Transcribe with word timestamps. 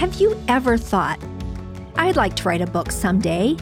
Have 0.00 0.14
you 0.14 0.34
ever 0.48 0.78
thought, 0.78 1.20
I'd 1.96 2.16
like 2.16 2.34
to 2.36 2.44
write 2.44 2.62
a 2.62 2.66
book 2.66 2.90
someday? 2.90 3.54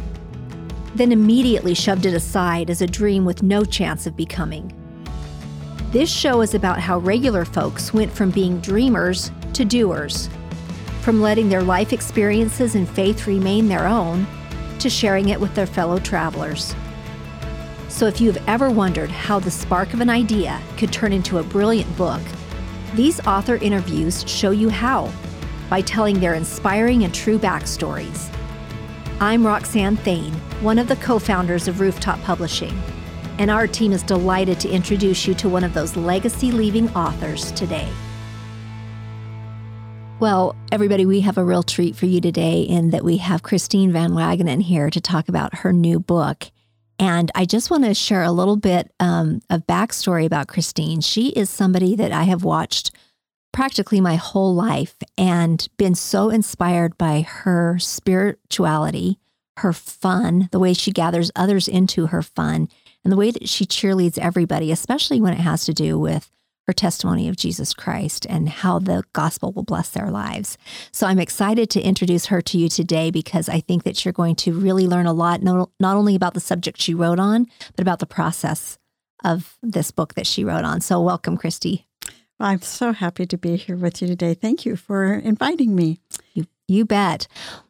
Then 0.95 1.11
immediately 1.11 1.75
shoved 1.75 2.07
it 2.07 2.15
aside 2.15 2.71
as 2.71 2.81
a 2.81 2.87
dream 2.87 3.25
with 3.25 3.43
no 3.43 3.65
chance 3.65 4.07
of 4.07 4.17
becoming. 4.17 4.73
This 5.91 6.09
show 6.09 6.41
is 6.41 6.55
about 6.55 6.79
how 6.79 7.01
regular 7.01 7.45
folks 7.45 7.93
went 7.93 8.13
from 8.13 8.31
being 8.31 8.61
dreamers 8.61 9.33
to 9.55 9.65
doers, 9.65 10.29
from 11.01 11.21
letting 11.21 11.49
their 11.49 11.61
life 11.61 11.93
experiences 11.93 12.77
and 12.77 12.89
faith 12.89 13.27
remain 13.27 13.67
their 13.67 13.89
own 13.89 14.25
to 14.79 14.89
sharing 14.89 15.31
it 15.31 15.41
with 15.41 15.53
their 15.57 15.67
fellow 15.67 15.99
travelers. 15.99 16.73
So, 17.89 18.07
if 18.07 18.21
you've 18.21 18.39
ever 18.47 18.71
wondered 18.71 19.11
how 19.11 19.41
the 19.41 19.51
spark 19.51 19.93
of 19.93 20.01
an 20.01 20.09
idea 20.09 20.61
could 20.77 20.93
turn 20.93 21.13
into 21.13 21.39
a 21.39 21.43
brilliant 21.43 21.97
book, 21.97 22.23
these 22.95 23.19
author 23.27 23.57
interviews 23.57 24.23
show 24.29 24.53
you 24.53 24.69
how 24.69 25.13
by 25.69 25.81
telling 25.81 26.21
their 26.21 26.35
inspiring 26.35 27.05
and 27.05 27.15
true 27.15 27.39
backstories. 27.39 28.33
I'm 29.21 29.47
Roxanne 29.47 29.97
Thane, 29.97 30.35
one 30.63 30.79
of 30.79 30.89
the 30.89 30.97
co 30.97 31.19
founders 31.19 31.69
of 31.69 31.81
Rooftop 31.81 32.21
Publishing, 32.23 32.81
and 33.39 33.51
our 33.51 33.67
team 33.67 33.93
is 33.93 34.03
delighted 34.03 34.61
to 34.61 34.71
introduce 34.71 35.27
you 35.27 35.35
to 35.35 35.49
one 35.49 35.65
of 35.65 35.75
those 35.75 35.97
legacy 35.97 36.53
leaving 36.53 36.89
authors 36.95 37.51
today. 37.53 37.89
Well, 40.21 40.57
everybody, 40.73 41.07
we 41.07 41.21
have 41.21 41.39
a 41.39 41.45
real 41.45 41.63
treat 41.63 41.95
for 41.95 42.07
you 42.07 42.21
today 42.21 42.63
in 42.63 42.91
that 42.91 43.05
we 43.05 43.19
have 43.19 43.45
Christine 43.45 43.93
Van 43.93 44.11
Wagenen 44.11 44.61
here 44.61 44.91
to 44.91 45.01
talk 45.01 45.29
about 45.29 45.55
her 45.59 45.73
new 45.73 46.01
book. 46.01 46.51
And 46.99 47.31
I 47.37 47.45
just 47.45 47.71
want 47.71 47.85
to 47.85 47.95
share 47.95 48.25
a 48.25 48.33
little 48.33 48.57
bit 48.57 48.93
um, 48.99 49.41
of 49.49 49.67
backstory 49.69 50.27
about 50.27 50.49
Christine. 50.49 51.01
She 51.01 51.29
is 51.29 51.49
somebody 51.49 51.95
that 51.95 52.11
I 52.11 52.25
have 52.25 52.43
watched 52.43 52.91
practically 53.59 54.01
my 54.01 54.15
whole 54.15 54.55
life 54.55 54.95
and 55.17 55.67
been 55.79 55.93
so 55.93 56.31
inspired 56.31 56.97
by 56.97 57.23
her 57.23 57.77
spirituality, 57.81 59.19
her 59.57 59.73
fun, 59.73 60.49
the 60.53 60.61
way 60.61 60.73
she 60.73 60.93
gathers 60.93 61.33
others 61.35 61.67
into 61.67 62.07
her 62.07 62.23
fun, 62.23 62.69
and 63.03 63.13
the 63.13 63.17
way 63.17 63.33
that 63.33 63.49
she 63.49 63.67
cheerleads 63.67 64.17
everybody, 64.17 64.71
especially 64.71 65.21
when 65.21 65.33
it 65.33 65.41
has 65.41 65.65
to 65.65 65.75
do 65.75 65.99
with 65.99 66.31
her 66.69 66.73
testimony 66.73 67.29
of 67.29 67.35
Jesus 67.35 67.75
Christ 67.75 68.25
and 68.31 68.49
how 68.49 68.79
the 68.79 69.03
gospel 69.13 69.51
will 69.51 69.65
bless 69.65 69.91
their 69.91 70.09
lives. 70.09 70.57
So 70.93 71.09
I'm 71.09 71.19
excited 71.19 71.69
to 71.71 71.81
introduce 71.81 72.27
her 72.27 72.41
to 72.41 72.59
you 72.59 72.69
today 72.69 73.11
because 73.11 73.49
I 73.49 73.59
think 73.59 73.83
that 73.83 74.05
you're 74.05 74.13
going 74.13 74.37
to 74.37 74.53
really 74.53 74.87
learn 74.87 75.07
a 75.07 75.13
lot, 75.13 75.43
not, 75.43 75.69
only 75.83 76.15
about 76.15 76.35
the 76.35 76.41
subject 76.41 76.81
she 76.81 76.95
wrote 76.95 77.19
on, 77.19 77.49
but 77.75 77.83
about 77.83 77.99
the 77.99 78.07
process 78.07 78.79
of 79.25 79.59
this 79.65 79.91
book 79.91 80.15
that 80.15 80.29
she 80.29 80.45
wrote 80.45 80.65
on. 80.65 80.81
So 80.81 81.03
welcome, 81.03 81.37
Christy. 81.37 81.88
I'm 82.41 82.63
so 82.63 82.93
happy 82.93 83.27
to 83.27 83.37
be 83.37 83.57
here 83.57 83.77
with 83.77 84.01
you 84.01 84.07
today. 84.07 84.33
Thank 84.33 84.65
you 84.65 84.77
for 84.77 85.13
inviting 85.13 85.75
me. 85.75 85.99
You, 86.35 86.47
you 86.69 86.85
bet. 86.85 87.27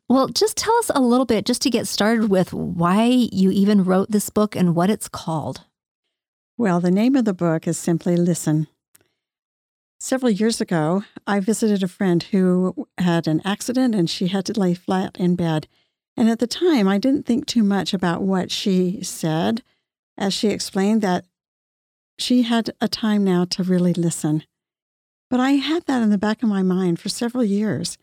Well, 0.08 0.28
just 0.28 0.56
tell 0.56 0.76
us 0.78 0.90
a 0.94 1.00
little 1.00 1.24
bit, 1.24 1.46
just 1.46 1.62
to 1.62 1.70
get 1.70 1.86
started 1.86 2.28
with 2.28 2.52
why 2.52 3.04
you 3.04 3.50
even 3.50 3.84
wrote 3.84 4.10
this 4.10 4.28
book 4.28 4.54
and 4.54 4.74
what 4.74 4.90
it's 4.90 5.08
called. 5.08 5.62
Well, 6.58 6.80
the 6.80 6.90
name 6.90 7.16
of 7.16 7.24
the 7.24 7.32
book 7.32 7.66
is 7.66 7.78
simply 7.78 8.16
Listen. 8.16 8.66
Several 10.00 10.30
years 10.30 10.60
ago, 10.60 11.02
I 11.26 11.40
visited 11.40 11.82
a 11.82 11.88
friend 11.88 12.22
who 12.22 12.88
had 12.98 13.26
an 13.26 13.40
accident 13.44 13.94
and 13.94 14.08
she 14.08 14.28
had 14.28 14.44
to 14.46 14.60
lay 14.60 14.74
flat 14.74 15.16
in 15.18 15.34
bed. 15.34 15.66
And 16.16 16.28
at 16.28 16.40
the 16.40 16.46
time, 16.46 16.86
I 16.86 16.98
didn't 16.98 17.26
think 17.26 17.46
too 17.46 17.62
much 17.62 17.94
about 17.94 18.22
what 18.22 18.50
she 18.50 19.02
said 19.02 19.62
as 20.16 20.34
she 20.34 20.48
explained 20.48 21.00
that 21.02 21.24
she 22.18 22.42
had 22.42 22.70
a 22.80 22.88
time 22.88 23.24
now 23.24 23.44
to 23.46 23.62
really 23.62 23.94
listen. 23.94 24.44
But 25.30 25.40
I 25.40 25.52
had 25.52 25.84
that 25.86 26.02
in 26.02 26.10
the 26.10 26.18
back 26.18 26.42
of 26.42 26.48
my 26.48 26.62
mind 26.62 27.00
for 27.00 27.08
several 27.08 27.44
years. 27.44 27.98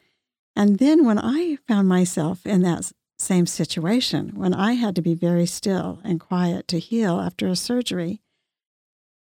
And 0.55 0.77
then 0.77 1.05
when 1.05 1.19
I 1.19 1.57
found 1.67 1.87
myself 1.87 2.45
in 2.45 2.61
that 2.61 2.91
same 3.17 3.45
situation, 3.45 4.33
when 4.35 4.53
I 4.53 4.73
had 4.73 4.95
to 4.95 5.01
be 5.01 5.13
very 5.13 5.45
still 5.45 5.99
and 6.03 6.19
quiet 6.19 6.67
to 6.69 6.79
heal 6.79 7.19
after 7.19 7.47
a 7.47 7.55
surgery, 7.55 8.21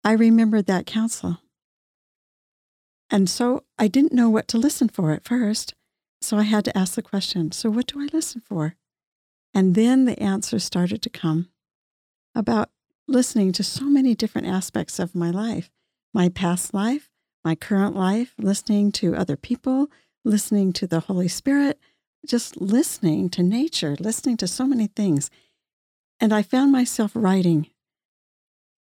I 0.02 0.12
remembered 0.12 0.66
that 0.66 0.86
counsel. 0.86 1.38
And 3.10 3.30
so 3.30 3.64
I 3.78 3.86
didn't 3.86 4.12
know 4.12 4.28
what 4.28 4.48
to 4.48 4.58
listen 4.58 4.88
for 4.88 5.12
at 5.12 5.24
first. 5.24 5.74
So 6.20 6.36
I 6.36 6.42
had 6.42 6.64
to 6.64 6.76
ask 6.76 6.94
the 6.94 7.02
question 7.02 7.52
so, 7.52 7.70
what 7.70 7.86
do 7.86 8.00
I 8.00 8.08
listen 8.12 8.40
for? 8.40 8.76
And 9.52 9.74
then 9.74 10.04
the 10.04 10.20
answer 10.20 10.58
started 10.58 11.00
to 11.02 11.10
come 11.10 11.48
about 12.34 12.70
listening 13.06 13.52
to 13.52 13.62
so 13.62 13.84
many 13.84 14.14
different 14.14 14.48
aspects 14.48 14.98
of 14.98 15.14
my 15.14 15.30
life 15.30 15.70
my 16.14 16.28
past 16.28 16.72
life, 16.72 17.10
my 17.44 17.54
current 17.54 17.94
life, 17.94 18.34
listening 18.38 18.90
to 18.92 19.14
other 19.14 19.36
people, 19.36 19.88
listening 20.24 20.72
to 20.72 20.86
the 20.86 21.00
Holy 21.00 21.28
Spirit, 21.28 21.78
just 22.26 22.60
listening 22.60 23.28
to 23.30 23.42
nature, 23.42 23.96
listening 24.00 24.36
to 24.38 24.48
so 24.48 24.66
many 24.66 24.86
things. 24.86 25.30
And 26.18 26.32
I 26.32 26.42
found 26.42 26.72
myself 26.72 27.12
writing. 27.14 27.68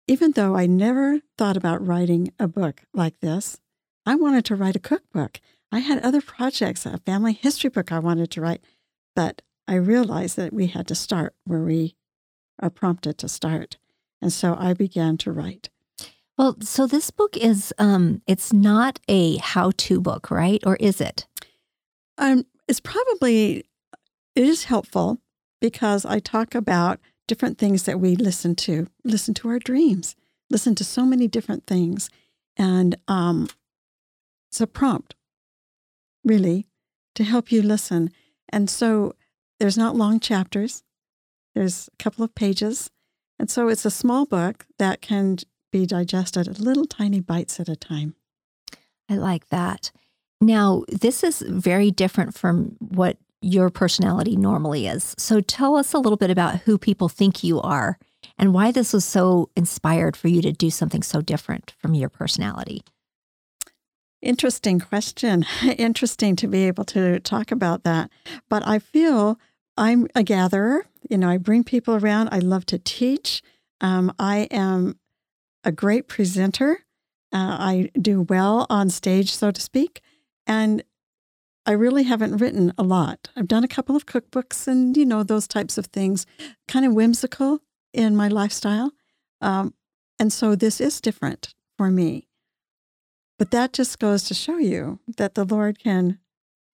Even 0.07 0.33
though 0.33 0.55
I 0.55 0.67
never 0.67 1.21
thought 1.37 1.57
about 1.57 1.85
writing 1.85 2.33
a 2.39 2.47
book 2.47 2.83
like 2.95 3.19
this, 3.21 3.61
I 4.05 4.15
wanted 4.15 4.45
to 4.45 4.55
write 4.55 4.77
a 4.77 4.81
cookbook. 4.81 5.41
I 5.73 5.81
had 5.81 5.99
other 5.99 6.21
projects, 6.21 6.87
a 6.87 6.99
family 6.99 7.33
history 7.33 7.71
book 7.71 7.91
I 7.91 7.99
wanted 7.99 8.31
to 8.31 8.41
write, 8.41 8.63
but 9.17 9.43
I 9.67 9.75
realized 9.75 10.37
that 10.37 10.53
we 10.53 10.69
had 10.69 10.87
to 10.87 10.95
start 10.95 11.35
where 11.45 11.65
we 11.65 11.97
are 12.61 12.71
prompted 12.71 13.19
to 13.19 13.29
start. 13.29 13.79
And 14.23 14.33
so 14.33 14.57
I 14.57 14.75
began 14.75 15.17
to 15.19 15.33
write. 15.33 15.71
Well, 16.39 16.57
so 16.61 16.87
this 16.87 17.11
book 17.11 17.37
is 17.37 17.73
um 17.79 18.23
it's 18.27 18.53
not 18.53 19.01
a 19.09 19.37
how-to 19.39 20.01
book, 20.01 20.31
right? 20.31 20.63
Or 20.67 20.77
is 20.77 21.01
it? 21.01 21.27
Um 22.19 22.45
it's 22.69 22.81
probably 22.81 23.65
it 24.35 24.45
is 24.45 24.65
helpful 24.65 25.19
because 25.61 26.05
I 26.05 26.19
talk 26.19 26.55
about 26.55 27.01
different 27.27 27.59
things 27.59 27.85
that 27.85 27.99
we 28.01 28.15
listen 28.17 28.55
to, 28.55 28.87
listen 29.03 29.35
to 29.35 29.49
our 29.49 29.59
dreams, 29.59 30.15
listen 30.51 30.75
to 30.77 30.85
so 30.85 31.07
many 31.07 31.27
different 31.27 31.67
things. 31.67 32.11
And 32.57 32.97
um 33.09 33.49
it's 34.51 34.61
a 34.61 34.67
prompt, 34.67 35.15
really, 36.25 36.67
to 37.15 37.25
help 37.25 37.51
you 37.51 37.63
listen. 37.63 38.11
And 38.51 38.69
so 38.69 39.15
there's 39.59 39.79
not 39.79 39.97
long 39.97 40.21
chapters, 40.21 40.83
there's 41.55 41.89
a 41.89 42.03
couple 42.03 42.25
of 42.25 42.35
pages. 42.35 42.91
And 43.39 43.51
so 43.51 43.69
it's 43.69 43.85
a 43.85 43.91
small 43.91 44.25
book 44.25 44.67
that 44.79 45.01
can 45.03 45.39
be 45.77 45.87
digested 45.87 46.49
at 46.49 46.59
little 46.59 46.87
tiny 46.87 47.21
bites 47.21 47.61
at 47.61 47.69
a 47.69 47.77
time. 47.77 48.15
I 49.11 49.17
like 49.17 49.49
that. 49.49 49.91
Now, 50.41 50.85
this 50.89 51.23
is 51.23 51.43
very 51.43 51.91
different 51.91 52.35
from 52.35 52.77
what 52.81 53.19
your 53.43 53.69
personality 53.71 54.37
normally 54.37 54.87
is. 54.87 55.15
So 55.19 55.41
tell 55.41 55.77
us 55.77 55.93
a 55.93 55.99
little 55.99 56.17
bit 56.17 56.31
about 56.31 56.61
who 56.61 56.79
people 56.79 57.09
think 57.09 57.45
you 57.45 57.61
are 57.61 57.99
and 58.39 58.55
why 58.55 58.73
this 58.73 58.93
was 58.93 59.05
so 59.05 59.51
inspired 59.55 60.17
for 60.17 60.29
you 60.29 60.43
to 60.43 60.53
do 60.53 60.71
something 60.71 61.03
so 61.03 61.21
different 61.21 61.75
from 61.79 61.95
your 61.95 62.09
personality. 62.09 62.83
Interesting 64.23 64.81
question. 64.81 65.45
Interesting 65.63 66.37
to 66.37 66.49
be 66.49 66.65
able 66.65 66.85
to 66.87 67.21
talk 67.21 67.53
about 67.53 67.85
that. 67.85 68.11
But 68.49 68.67
I 68.67 68.79
feel 68.79 69.39
I'm 69.77 70.09
a 70.15 70.23
gatherer. 70.23 70.87
You 71.09 71.19
know, 71.19 71.29
I 71.29 71.37
bring 71.37 71.65
people 71.65 71.95
around. 71.95 72.31
I 72.33 72.39
love 72.39 72.65
to 72.67 72.79
teach. 72.79 73.43
Um, 73.81 74.13
I 74.19 74.49
am 74.51 74.99
a 75.67 75.73
great 75.73 76.09
presenter. 76.09 76.85
Uh, 77.33 77.57
I 77.59 77.91
do 78.01 78.23
well 78.23 78.67
on 78.71 78.89
stage, 78.89 79.35
so 79.35 79.51
to 79.51 79.61
speak. 79.61 80.01
And 80.47 80.83
I 81.67 81.73
really 81.73 82.05
haven't 82.05 82.37
written 82.37 82.73
a 82.79 82.85
lot. 82.85 83.29
I've 83.37 83.49
done 83.49 83.65
a 83.65 83.69
couple 83.69 83.97
of 83.97 84.07
cookbooks 84.07 84.69
and, 84.69 84.97
you 84.97 85.05
know, 85.05 85.25
those 85.25 85.49
types 85.49 85.77
of 85.77 85.87
things, 85.87 86.25
kind 86.69 86.87
of 86.87 86.95
whimsical 86.95 87.59
in 87.93 88.15
my 88.15 88.29
lifestyle. 88.29 88.93
Um, 89.41 89.75
and 90.21 90.33
so 90.33 90.55
this 90.55 90.81
is 90.81 91.01
different 91.01 91.53
for 91.77 91.91
me. 91.91 92.29
But 93.39 93.51
that 93.51 93.73
just 93.73 93.99
goes 93.99 94.23
to 94.25 94.35
show 94.35 94.59
you 94.59 95.01
that 95.17 95.35
the 95.35 95.45
Lord 95.45 95.81
can 95.81 96.21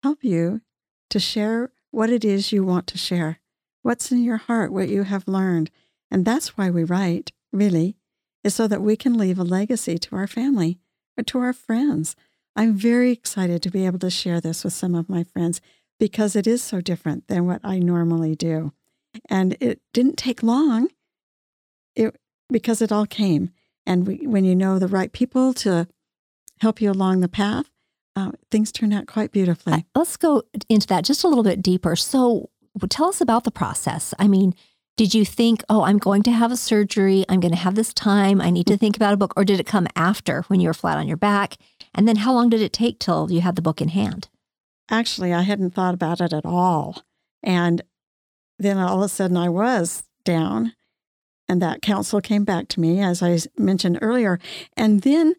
help 0.02 0.24
you 0.24 0.62
to 1.10 1.20
share 1.20 1.70
what 1.90 2.10
it 2.10 2.24
is 2.24 2.52
you 2.52 2.64
want 2.64 2.86
to 2.88 2.98
share, 2.98 3.38
what's 3.82 4.10
in 4.10 4.24
your 4.24 4.38
heart, 4.38 4.72
what 4.72 4.88
you 4.88 5.02
have 5.02 5.28
learned. 5.28 5.70
And 6.10 6.24
that's 6.24 6.56
why 6.56 6.70
we 6.70 6.84
write, 6.84 7.32
really, 7.52 7.96
is 8.44 8.54
so 8.54 8.66
that 8.68 8.82
we 8.82 8.96
can 8.96 9.18
leave 9.18 9.38
a 9.38 9.44
legacy 9.44 9.98
to 9.98 10.16
our 10.16 10.26
family 10.26 10.78
or 11.16 11.24
to 11.24 11.38
our 11.38 11.52
friends. 11.52 12.16
I'm 12.56 12.74
very 12.74 13.12
excited 13.12 13.62
to 13.62 13.70
be 13.70 13.86
able 13.86 13.98
to 14.00 14.10
share 14.10 14.40
this 14.40 14.64
with 14.64 14.72
some 14.72 14.94
of 14.94 15.08
my 15.08 15.24
friends 15.24 15.60
because 15.98 16.36
it 16.36 16.46
is 16.46 16.62
so 16.62 16.80
different 16.80 17.28
than 17.28 17.46
what 17.46 17.60
I 17.64 17.78
normally 17.78 18.34
do. 18.34 18.72
And 19.28 19.56
it 19.60 19.80
didn't 19.92 20.16
take 20.16 20.42
long 20.42 20.88
it, 21.94 22.16
because 22.48 22.80
it 22.80 22.92
all 22.92 23.06
came. 23.06 23.50
And 23.86 24.06
we, 24.06 24.26
when 24.26 24.44
you 24.44 24.54
know 24.54 24.78
the 24.78 24.88
right 24.88 25.12
people 25.12 25.52
to 25.54 25.88
help 26.60 26.80
you 26.80 26.90
along 26.90 27.20
the 27.20 27.28
path, 27.28 27.70
uh, 28.16 28.32
things 28.50 28.72
turn 28.72 28.92
out 28.92 29.06
quite 29.06 29.32
beautifully. 29.32 29.72
Uh, 29.72 29.80
let's 29.94 30.16
go 30.16 30.42
into 30.68 30.86
that 30.88 31.04
just 31.04 31.24
a 31.24 31.28
little 31.28 31.44
bit 31.44 31.62
deeper. 31.62 31.96
So, 31.96 32.50
tell 32.88 33.08
us 33.08 33.20
about 33.20 33.44
the 33.44 33.50
process. 33.50 34.14
I 34.18 34.28
mean, 34.28 34.54
did 34.98 35.14
you 35.14 35.24
think, 35.24 35.64
oh, 35.70 35.84
I'm 35.84 35.96
going 35.96 36.22
to 36.24 36.32
have 36.32 36.52
a 36.52 36.56
surgery, 36.56 37.24
I'm 37.30 37.40
going 37.40 37.52
to 37.52 37.58
have 37.58 37.74
this 37.74 37.94
time, 37.94 38.42
I 38.42 38.50
need 38.50 38.66
to 38.66 38.76
think 38.76 38.96
about 38.96 39.14
a 39.14 39.16
book, 39.16 39.32
or 39.36 39.44
did 39.46 39.58
it 39.58 39.66
come 39.66 39.88
after 39.96 40.42
when 40.48 40.60
you 40.60 40.68
were 40.68 40.74
flat 40.74 40.98
on 40.98 41.08
your 41.08 41.16
back? 41.16 41.56
And 41.94 42.06
then 42.06 42.16
how 42.16 42.34
long 42.34 42.50
did 42.50 42.60
it 42.60 42.74
take 42.74 42.98
till 42.98 43.32
you 43.32 43.40
had 43.40 43.56
the 43.56 43.62
book 43.62 43.80
in 43.80 43.88
hand? 43.88 44.28
actually, 44.90 45.32
I 45.32 45.42
hadn't 45.42 45.74
thought 45.74 45.94
about 45.94 46.20
it 46.20 46.32
at 46.32 46.44
all. 46.44 47.02
And 47.42 47.82
then 48.58 48.78
all 48.78 48.98
of 48.98 49.04
a 49.04 49.08
sudden 49.08 49.36
I 49.36 49.48
was 49.48 50.04
down, 50.24 50.74
and 51.48 51.62
that 51.62 51.82
counsel 51.82 52.20
came 52.20 52.44
back 52.44 52.68
to 52.68 52.80
me, 52.80 53.00
as 53.00 53.22
I 53.22 53.38
mentioned 53.56 53.98
earlier. 54.02 54.38
And 54.76 55.02
then 55.02 55.34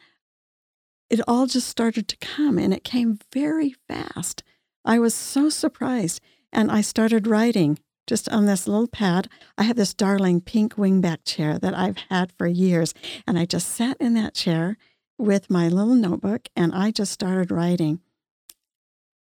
it 1.10 1.20
all 1.28 1.48
just 1.48 1.68
started 1.68 2.08
to 2.08 2.18
come, 2.18 2.58
and 2.58 2.74
it 2.74 2.84
came 2.84 3.20
very 3.34 3.76
fast. 3.88 4.44
I 4.86 5.00
was 5.00 5.14
so 5.14 5.50
surprised. 5.50 6.22
And 6.52 6.72
I 6.72 6.82
started 6.82 7.28
writing 7.28 7.78
just 8.10 8.28
on 8.30 8.48
this 8.48 8.68
little 8.68 8.88
pad. 8.88 9.30
I 9.56 9.64
have 9.64 9.76
this 9.76 9.94
darling 9.94 10.42
pink 10.42 10.74
wingback 10.74 11.20
chair 11.26 11.60
that 11.60 11.76
I've 11.76 11.98
had 12.10 12.32
for 12.32 12.48
years. 12.48 12.96
And 13.28 13.38
I 13.38 13.46
just 13.46 13.70
sat 13.70 13.98
in 14.00 14.16
that 14.16 14.34
chair 14.34 14.78
with 15.20 15.52
my 15.52 15.68
little 15.68 15.94
notebook 15.94 16.50
and 16.56 16.74
I 16.74 16.90
just 16.90 17.12
started 17.12 17.52
writing. 17.52 18.00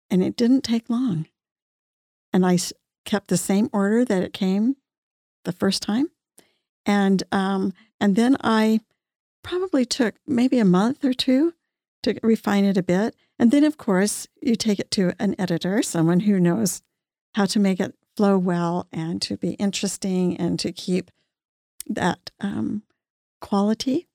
And 0.08 0.22
it 0.22 0.36
didn't 0.36 0.62
take 0.62 0.88
long. 0.88 1.26
And 2.32 2.46
I 2.46 2.56
kept 3.04 3.26
the 3.28 3.36
same 3.36 3.68
order 3.72 4.04
that 4.04 4.22
it 4.22 4.32
came 4.32 4.76
the 5.44 5.52
first 5.52 5.82
time. 5.82 6.10
And 6.86 7.24
um, 7.32 7.74
and 8.00 8.14
then 8.14 8.36
I 8.44 8.80
probably 9.42 9.84
took 9.86 10.14
maybe 10.24 10.60
a 10.60 10.64
month 10.64 11.04
or 11.04 11.12
two 11.12 11.54
to 12.04 12.18
refine 12.22 12.64
it 12.64 12.76
a 12.76 12.82
bit. 12.82 13.16
And 13.40 13.50
then, 13.50 13.64
of 13.64 13.76
course, 13.76 14.28
you 14.40 14.54
take 14.54 14.78
it 14.78 14.90
to 14.92 15.12
an 15.18 15.34
editor, 15.38 15.82
someone 15.82 16.20
who 16.20 16.38
knows 16.38 16.82
how 17.34 17.46
to 17.46 17.58
make 17.58 17.80
it 17.80 17.97
flow 18.18 18.36
well 18.36 18.88
and 18.90 19.22
to 19.22 19.36
be 19.36 19.52
interesting 19.52 20.36
and 20.38 20.58
to 20.58 20.72
keep 20.72 21.12
that 21.86 22.32
um, 22.40 22.82
quality. 23.40 24.08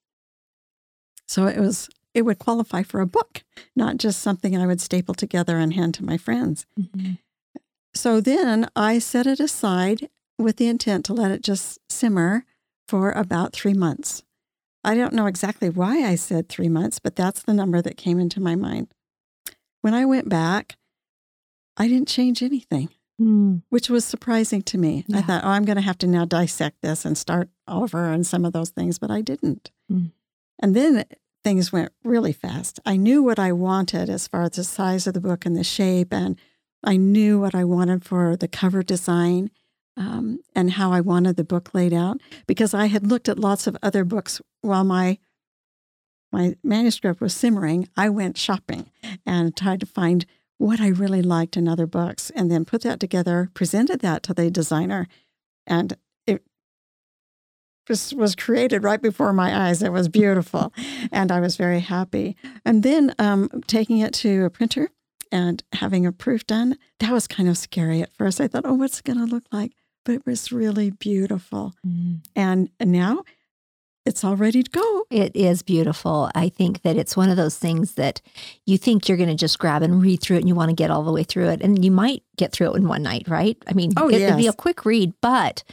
So 1.26 1.48
it 1.48 1.58
was 1.58 1.90
it 2.14 2.24
would 2.24 2.38
qualify 2.38 2.84
for 2.84 3.00
a 3.00 3.08
book, 3.08 3.46
not 3.78 3.96
just 3.96 4.20
something 4.20 4.58
I 4.58 4.68
would 4.68 4.82
staple 4.82 5.16
together 5.16 5.58
and 5.58 5.74
hand 5.74 5.94
to 5.94 6.04
my 6.04 6.18
friends. 6.18 6.66
Mm-hmm. 6.78 7.14
So 7.96 8.20
then 8.20 8.68
I 8.76 9.00
set 9.00 9.26
it 9.26 9.40
aside 9.40 10.10
with 10.38 10.58
the 10.58 10.68
intent 10.68 11.06
to 11.06 11.14
let 11.14 11.32
it 11.32 11.42
just 11.42 11.80
simmer 11.90 12.44
for 12.90 13.14
about 13.14 13.54
three 13.54 13.74
months. 13.74 14.22
I 14.84 14.96
don't 14.96 15.14
know 15.14 15.28
exactly 15.28 15.70
why 15.70 16.04
I 16.04 16.16
said 16.16 16.50
three 16.50 16.68
months, 16.68 17.00
but 17.00 17.16
that's 17.16 17.42
the 17.42 17.54
number 17.54 17.82
that 17.82 17.96
came 17.96 18.20
into 18.20 18.42
my 18.42 18.56
mind. 18.58 18.90
When 19.80 19.94
I 19.94 20.04
went 20.04 20.28
back, 20.28 20.76
I 21.78 21.88
didn't 21.88 22.10
change 22.10 22.44
anything 22.44 22.90
mm. 23.22 23.62
which 23.70 23.90
was 23.90 24.06
surprising 24.06 24.62
to 24.64 24.78
me. 24.78 25.06
Yeah. 25.08 25.20
I 25.20 25.22
thought, 25.22 25.44
oh, 25.44 25.50
I'm 25.50 25.66
going 25.66 25.78
to 25.78 25.82
have 25.82 25.98
to 26.00 26.08
now 26.08 26.26
dissect 26.26 26.82
this 26.82 27.06
and 27.06 27.18
start 27.18 27.50
over 27.68 28.12
and 28.12 28.26
some 28.26 28.46
of 28.46 28.54
those 28.54 28.70
things, 28.70 29.00
but 29.00 29.12
I 29.12 29.22
didn't. 29.22 29.72
Mm. 29.92 30.12
And 30.60 30.76
then 30.76 31.06
things 31.44 31.72
went 31.72 31.92
really 32.04 32.34
fast. 32.34 32.80
I 32.86 32.96
knew 32.98 33.22
what 33.22 33.40
I 33.40 33.52
wanted 33.52 34.10
as 34.10 34.28
far 34.28 34.44
as 34.44 34.52
the 34.52 34.64
size 34.64 35.08
of 35.08 35.14
the 35.14 35.22
book 35.22 35.46
and 35.46 35.56
the 35.56 35.64
shape, 35.64 36.14
and 36.14 36.38
I 36.84 36.98
knew 36.98 37.40
what 37.40 37.56
I 37.56 37.64
wanted 37.64 38.06
for 38.06 38.36
the 38.36 38.48
cover 38.48 38.84
design. 38.84 39.52
Um, 39.96 40.40
and 40.56 40.72
how 40.72 40.92
I 40.92 41.02
wanted 41.02 41.36
the 41.36 41.44
book 41.44 41.76
laid 41.76 41.94
out 41.94 42.20
because 42.48 42.74
I 42.74 42.88
had 42.88 43.06
looked 43.06 43.30
at 43.30 43.38
lots 43.38 43.68
of 43.68 43.78
other 43.84 44.04
books 44.04 44.42
while 44.62 44.84
my 44.84 45.20
my 46.32 46.56
manuscript 46.64 47.22
was 47.22 47.36
simmering. 47.36 47.88
I 47.96 48.10
went 48.10 48.36
shopping 48.36 48.90
and 49.24 49.56
tried 49.56 49.80
to 49.82 49.86
find 49.86 50.26
what 50.58 50.80
I 50.80 50.88
really 50.88 51.22
liked 51.22 51.58
in 51.58 51.68
other 51.68 51.88
books, 51.88 52.30
and 52.32 52.52
then 52.52 52.66
put 52.66 52.82
that 52.84 53.00
together, 53.00 53.50
presented 53.54 54.00
that 54.02 54.24
to 54.24 54.34
the 54.34 54.50
designer, 54.50 55.08
and 55.68 55.98
it 56.26 56.44
just 57.88 58.14
was 58.16 58.36
created 58.36 58.84
right 58.84 59.02
before 59.02 59.34
my 59.34 59.68
eyes. 59.68 59.82
It 59.82 59.92
was 59.92 60.08
beautiful, 60.08 60.74
and 61.12 61.32
I 61.32 61.40
was 61.40 61.58
very 61.58 61.80
happy. 61.80 62.36
And 62.66 62.84
then 62.84 63.14
um, 63.20 63.50
taking 63.68 64.00
it 64.00 64.14
to 64.16 64.46
a 64.46 64.50
printer 64.50 64.90
and 65.32 65.64
having 65.74 66.06
a 66.06 66.12
proof 66.12 66.46
done, 66.46 66.78
that 67.00 67.12
was 67.12 67.28
kind 67.28 67.50
of 67.50 67.58
scary 67.58 68.02
at 68.02 68.14
first. 68.14 68.40
I 68.40 68.48
thought, 68.48 68.66
oh, 68.66 68.74
what's 68.74 69.00
it 69.00 69.06
going 69.06 69.20
to 69.20 69.26
look 69.26 69.46
like? 69.52 69.74
But 70.06 70.16
it 70.16 70.26
was 70.26 70.52
really 70.52 70.92
beautiful. 70.92 71.74
Mm. 71.86 72.20
And 72.36 72.70
now 72.80 73.24
it's 74.06 74.24
all 74.24 74.36
ready 74.36 74.64
to 74.64 74.70
go. 74.70 75.06
It 75.10 75.36
is 75.36 75.62
beautiful. 75.62 76.30
I 76.36 76.50
think 76.50 76.82
that 76.82 76.98
it's 76.98 77.16
one 77.16 77.30
of 77.30 77.38
those 77.38 77.58
things 77.58 77.94
that 77.94 78.22
you 78.66 78.78
think 78.78 79.08
you're 79.08 79.18
going 79.18 79.30
to 79.30 79.36
just 79.36 79.60
grab 79.60 79.82
and 79.82 80.02
read 80.02 80.22
through 80.22 80.38
it 80.38 80.40
and 80.40 80.48
you 80.48 80.56
want 80.56 80.70
to 80.70 80.76
get 80.76 80.92
all 80.92 81.04
the 81.04 81.12
way 81.12 81.24
through 81.24 81.50
it. 81.50 81.62
And 81.62 81.84
you 81.84 81.92
might 81.92 82.24
get 82.36 82.52
through 82.52 82.74
it 82.74 82.78
in 82.78 82.88
one 82.88 83.04
night, 83.04 83.28
right? 83.28 83.58
I 83.68 83.74
mean, 83.74 83.94
oh, 83.98 84.10
it, 84.10 84.20
yes. 84.20 84.22
it'd 84.24 84.38
be 84.38 84.48
a 84.48 84.54
quick 84.54 84.86
read, 84.86 85.14
but 85.22 85.64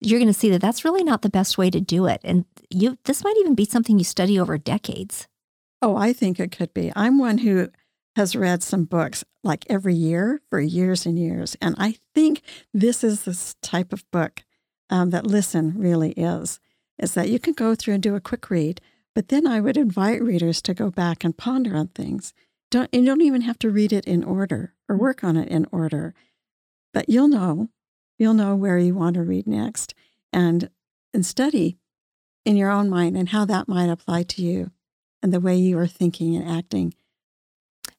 you're 0.00 0.18
going 0.18 0.32
to 0.32 0.38
see 0.38 0.50
that 0.50 0.60
that's 0.60 0.84
really 0.84 1.04
not 1.04 1.22
the 1.22 1.30
best 1.30 1.58
way 1.58 1.70
to 1.70 1.80
do 1.80 2.06
it. 2.06 2.20
And 2.24 2.44
you, 2.70 2.98
this 3.04 3.22
might 3.22 3.36
even 3.38 3.54
be 3.54 3.64
something 3.64 3.98
you 3.98 4.04
study 4.04 4.38
over 4.38 4.58
decades. 4.58 5.28
Oh, 5.80 5.96
I 5.96 6.12
think 6.12 6.40
it 6.40 6.50
could 6.50 6.74
be. 6.74 6.92
I'm 6.96 7.18
one 7.18 7.38
who 7.38 7.68
has 8.16 8.34
read 8.34 8.62
some 8.62 8.84
books 8.84 9.24
like 9.44 9.64
every 9.68 9.94
year 9.94 10.40
for 10.50 10.58
years 10.58 11.06
and 11.06 11.18
years. 11.18 11.56
And 11.60 11.76
I 11.78 11.96
think 12.14 12.42
this 12.74 13.04
is 13.04 13.24
this 13.24 13.54
type 13.62 13.92
of 13.92 14.10
book 14.10 14.42
um, 14.90 15.10
that 15.10 15.26
Listen 15.26 15.74
really 15.76 16.12
is 16.12 16.58
is 16.98 17.14
that 17.14 17.28
you 17.28 17.38
can 17.38 17.52
go 17.52 17.74
through 17.74 17.94
and 17.94 18.02
do 18.02 18.14
a 18.14 18.20
quick 18.20 18.50
read, 18.50 18.80
but 19.14 19.28
then 19.28 19.46
I 19.46 19.60
would 19.60 19.76
invite 19.76 20.22
readers 20.22 20.60
to 20.62 20.74
go 20.74 20.90
back 20.90 21.24
and 21.24 21.36
ponder 21.36 21.76
on 21.76 21.88
things. 21.88 22.32
Don't 22.70 22.92
you 22.92 23.04
don't 23.04 23.22
even 23.22 23.42
have 23.42 23.58
to 23.60 23.70
read 23.70 23.92
it 23.92 24.04
in 24.06 24.24
order 24.24 24.74
or 24.88 24.96
work 24.96 25.22
on 25.22 25.36
it 25.36 25.48
in 25.48 25.66
order, 25.72 26.14
but 26.92 27.08
you'll 27.08 27.28
know, 27.28 27.68
you'll 28.18 28.34
know 28.34 28.54
where 28.54 28.78
you 28.78 28.94
want 28.94 29.14
to 29.14 29.22
read 29.22 29.46
next, 29.46 29.94
and 30.32 30.70
and 31.14 31.24
study 31.24 31.78
in 32.44 32.56
your 32.56 32.70
own 32.70 32.88
mind 32.88 33.16
and 33.16 33.30
how 33.30 33.44
that 33.44 33.68
might 33.68 33.88
apply 33.88 34.22
to 34.22 34.42
you 34.42 34.70
and 35.22 35.32
the 35.32 35.40
way 35.40 35.56
you 35.56 35.78
are 35.78 35.86
thinking 35.86 36.36
and 36.36 36.48
acting. 36.48 36.94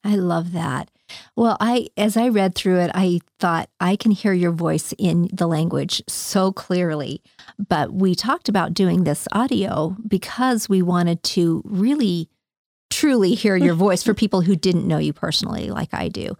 I 0.04 0.16
love 0.16 0.54
that. 0.54 0.90
Well, 1.36 1.57
I 1.59 1.88
as 1.98 2.18
I 2.18 2.30
read 2.30 2.56
through 2.56 2.80
it, 2.80 2.92
I 2.94 3.19
thought 3.39 3.69
I 3.80 3.95
can 3.95 4.12
hear 4.12 4.33
your 4.33 4.51
voice 4.51 4.94
in 4.98 5.30
the 5.31 5.48
language 5.48 6.01
so 6.07 6.51
clearly. 6.51 7.21
But 7.57 7.94
we 7.94 8.15
talked 8.15 8.50
about 8.50 8.74
doing 8.74 9.04
this 9.04 9.27
audio 9.31 9.95
because 10.07 10.68
we 10.68 10.81
wanted 10.81 11.24
to 11.24 11.62
really 11.65 12.30
truly 12.89 13.36
hear 13.36 13.56
your 13.56 13.74
voice 13.86 14.04
for 14.04 14.13
people 14.13 14.42
who 14.42 14.56
didn't 14.56 14.88
know 14.88 14.98
you 14.98 15.13
personally 15.13 15.69
like 15.69 15.94
I 15.94 16.07
do. 16.07 16.36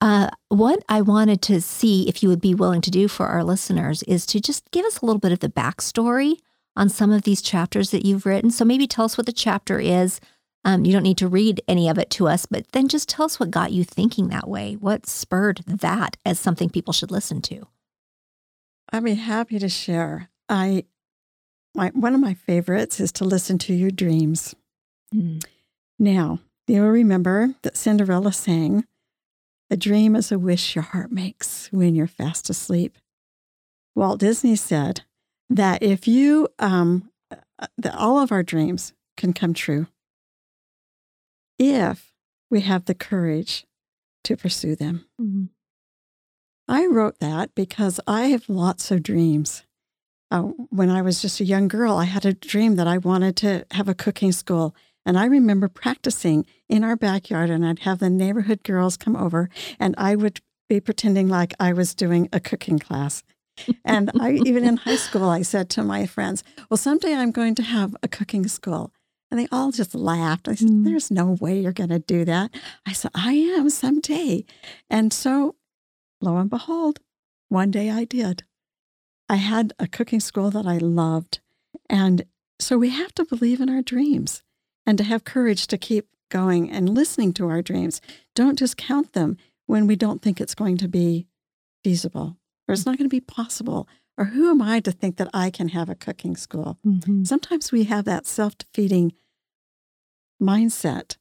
Uh, 0.00 0.30
what 0.48 0.82
I 0.88 1.02
wanted 1.02 1.42
to 1.42 1.60
see 1.60 2.08
if 2.08 2.22
you 2.22 2.28
would 2.28 2.40
be 2.40 2.54
willing 2.54 2.80
to 2.82 2.90
do 2.90 3.08
for 3.08 3.26
our 3.26 3.44
listeners 3.44 4.02
is 4.04 4.24
to 4.26 4.40
just 4.40 4.70
give 4.70 4.86
us 4.86 4.98
a 4.98 5.06
little 5.06 5.20
bit 5.20 5.32
of 5.32 5.40
the 5.40 5.48
backstory 5.48 6.36
on 6.76 6.88
some 6.88 7.10
of 7.10 7.22
these 7.22 7.42
chapters 7.42 7.90
that 7.90 8.06
you've 8.06 8.24
written. 8.24 8.50
So 8.50 8.64
maybe 8.64 8.86
tell 8.86 9.04
us 9.04 9.18
what 9.18 9.26
the 9.26 9.32
chapter 9.32 9.78
is, 9.78 10.20
um, 10.64 10.84
you 10.84 10.92
don't 10.92 11.02
need 11.02 11.18
to 11.18 11.28
read 11.28 11.62
any 11.66 11.88
of 11.88 11.98
it 11.98 12.10
to 12.10 12.28
us, 12.28 12.46
but 12.46 12.70
then 12.72 12.88
just 12.88 13.08
tell 13.08 13.24
us 13.24 13.40
what 13.40 13.50
got 13.50 13.72
you 13.72 13.82
thinking 13.82 14.28
that 14.28 14.48
way. 14.48 14.74
What 14.74 15.06
spurred 15.06 15.62
that 15.66 16.16
as 16.24 16.38
something 16.38 16.68
people 16.68 16.92
should 16.92 17.10
listen 17.10 17.40
to? 17.42 17.66
I'd 18.92 19.04
be 19.04 19.14
happy 19.14 19.58
to 19.58 19.68
share. 19.68 20.28
I, 20.48 20.84
my, 21.74 21.88
one 21.94 22.14
of 22.14 22.20
my 22.20 22.34
favorites 22.34 23.00
is 23.00 23.12
to 23.12 23.24
listen 23.24 23.56
to 23.58 23.74
your 23.74 23.90
dreams. 23.90 24.54
Mm. 25.14 25.44
Now, 25.98 26.40
you'll 26.66 26.88
remember 26.88 27.54
that 27.62 27.76
Cinderella 27.76 28.32
sang, 28.32 28.84
A 29.70 29.76
dream 29.76 30.14
is 30.14 30.30
a 30.30 30.38
wish 30.38 30.74
your 30.74 30.82
heart 30.82 31.10
makes 31.10 31.68
when 31.72 31.94
you're 31.94 32.06
fast 32.06 32.50
asleep. 32.50 32.98
Walt 33.94 34.20
Disney 34.20 34.56
said 34.56 35.02
that 35.48 35.82
if 35.82 36.06
you, 36.06 36.48
um, 36.58 37.10
uh, 37.30 37.66
that 37.78 37.94
all 37.94 38.18
of 38.18 38.30
our 38.30 38.42
dreams 38.42 38.92
can 39.16 39.32
come 39.32 39.54
true 39.54 39.86
if 41.60 42.10
we 42.50 42.62
have 42.62 42.86
the 42.86 42.94
courage 42.94 43.66
to 44.24 44.36
pursue 44.36 44.74
them. 44.74 45.04
Mm-hmm. 45.20 45.44
I 46.66 46.86
wrote 46.86 47.18
that 47.20 47.54
because 47.54 48.00
I 48.06 48.28
have 48.28 48.48
lots 48.48 48.90
of 48.90 49.02
dreams. 49.02 49.64
Uh, 50.30 50.42
when 50.70 50.88
I 50.88 51.02
was 51.02 51.20
just 51.20 51.40
a 51.40 51.44
young 51.44 51.68
girl, 51.68 51.96
I 51.96 52.04
had 52.04 52.24
a 52.24 52.32
dream 52.32 52.76
that 52.76 52.86
I 52.86 52.98
wanted 52.98 53.36
to 53.38 53.66
have 53.72 53.88
a 53.88 53.94
cooking 53.94 54.32
school. 54.32 54.74
And 55.04 55.18
I 55.18 55.26
remember 55.26 55.68
practicing 55.68 56.46
in 56.68 56.84
our 56.84 56.96
backyard, 56.96 57.50
and 57.50 57.66
I'd 57.66 57.80
have 57.80 57.98
the 57.98 58.10
neighborhood 58.10 58.62
girls 58.62 58.96
come 58.96 59.16
over, 59.16 59.50
and 59.78 59.94
I 59.98 60.14
would 60.14 60.40
be 60.68 60.80
pretending 60.80 61.28
like 61.28 61.52
I 61.58 61.72
was 61.72 61.94
doing 61.94 62.28
a 62.32 62.40
cooking 62.40 62.78
class. 62.78 63.22
and 63.84 64.10
I, 64.20 64.32
even 64.44 64.64
in 64.64 64.76
high 64.76 64.96
school, 64.96 65.28
I 65.28 65.42
said 65.42 65.68
to 65.70 65.82
my 65.82 66.06
friends, 66.06 66.44
Well, 66.70 66.78
someday 66.78 67.14
I'm 67.14 67.32
going 67.32 67.54
to 67.56 67.62
have 67.62 67.96
a 68.02 68.08
cooking 68.08 68.46
school. 68.46 68.92
And 69.30 69.38
they 69.38 69.46
all 69.52 69.70
just 69.70 69.94
laughed. 69.94 70.48
I 70.48 70.54
said, 70.54 70.68
mm. 70.68 70.84
There's 70.84 71.10
no 71.10 71.36
way 71.40 71.60
you're 71.60 71.72
going 71.72 71.90
to 71.90 72.00
do 72.00 72.24
that. 72.24 72.50
I 72.84 72.92
said, 72.92 73.12
I 73.14 73.32
am 73.32 73.70
someday. 73.70 74.44
And 74.88 75.12
so, 75.12 75.54
lo 76.20 76.36
and 76.36 76.50
behold, 76.50 76.98
one 77.48 77.70
day 77.70 77.90
I 77.90 78.04
did. 78.04 78.44
I 79.28 79.36
had 79.36 79.72
a 79.78 79.86
cooking 79.86 80.20
school 80.20 80.50
that 80.50 80.66
I 80.66 80.78
loved. 80.78 81.40
And 81.88 82.24
so 82.58 82.76
we 82.76 82.90
have 82.90 83.14
to 83.14 83.24
believe 83.24 83.60
in 83.60 83.70
our 83.70 83.82
dreams 83.82 84.42
and 84.84 84.98
to 84.98 85.04
have 85.04 85.24
courage 85.24 85.66
to 85.68 85.78
keep 85.78 86.08
going 86.30 86.70
and 86.70 86.88
listening 86.88 87.32
to 87.34 87.48
our 87.48 87.62
dreams. 87.62 88.00
Don't 88.34 88.58
just 88.58 88.76
count 88.76 89.12
them 89.12 89.36
when 89.66 89.86
we 89.86 89.94
don't 89.96 90.20
think 90.20 90.40
it's 90.40 90.54
going 90.54 90.76
to 90.78 90.88
be 90.88 91.26
feasible 91.84 92.36
or 92.66 92.72
it's 92.72 92.86
not 92.86 92.98
going 92.98 93.08
to 93.08 93.14
be 93.14 93.20
possible 93.20 93.88
or 94.20 94.26
who 94.26 94.50
am 94.50 94.60
I 94.60 94.80
to 94.80 94.92
think 94.92 95.16
that 95.16 95.30
I 95.32 95.48
can 95.48 95.70
have 95.70 95.88
a 95.88 95.94
cooking 95.94 96.36
school? 96.36 96.78
Mm-hmm. 96.86 97.24
Sometimes 97.24 97.72
we 97.72 97.84
have 97.84 98.04
that 98.04 98.26
self 98.26 98.56
defeating 98.58 99.14
mindset. 100.40 101.16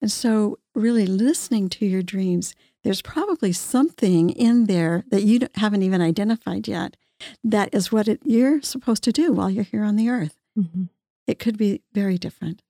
And 0.00 0.10
so 0.10 0.58
really 0.74 1.06
listening 1.06 1.68
to 1.70 1.86
your 1.86 2.02
dreams, 2.02 2.54
there's 2.84 3.02
probably 3.02 3.52
something 3.52 4.30
in 4.30 4.66
there 4.66 5.02
that 5.08 5.24
you 5.24 5.40
haven't 5.56 5.82
even 5.82 6.00
identified 6.00 6.68
yet 6.68 6.96
that 7.42 7.70
is 7.72 7.90
what 7.90 8.06
it, 8.06 8.20
you're 8.24 8.62
supposed 8.62 9.02
to 9.04 9.12
do 9.12 9.32
while 9.32 9.50
you're 9.50 9.64
here 9.64 9.82
on 9.82 9.96
the 9.96 10.08
earth. 10.08 10.36
Mm-hmm. 10.58 10.84
It 11.26 11.38
could 11.38 11.56
be 11.56 11.82
very 11.92 12.18
different. 12.18 12.62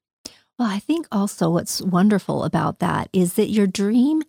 Well, 0.59 0.69
I 0.71 0.79
think 0.79 1.09
also 1.11 1.51
what's 1.51 1.83
wonderful 1.83 2.45
about 2.45 2.79
that 2.79 3.09
is 3.13 3.35
that 3.35 3.51
your 3.51 3.67
dream 3.67 4.23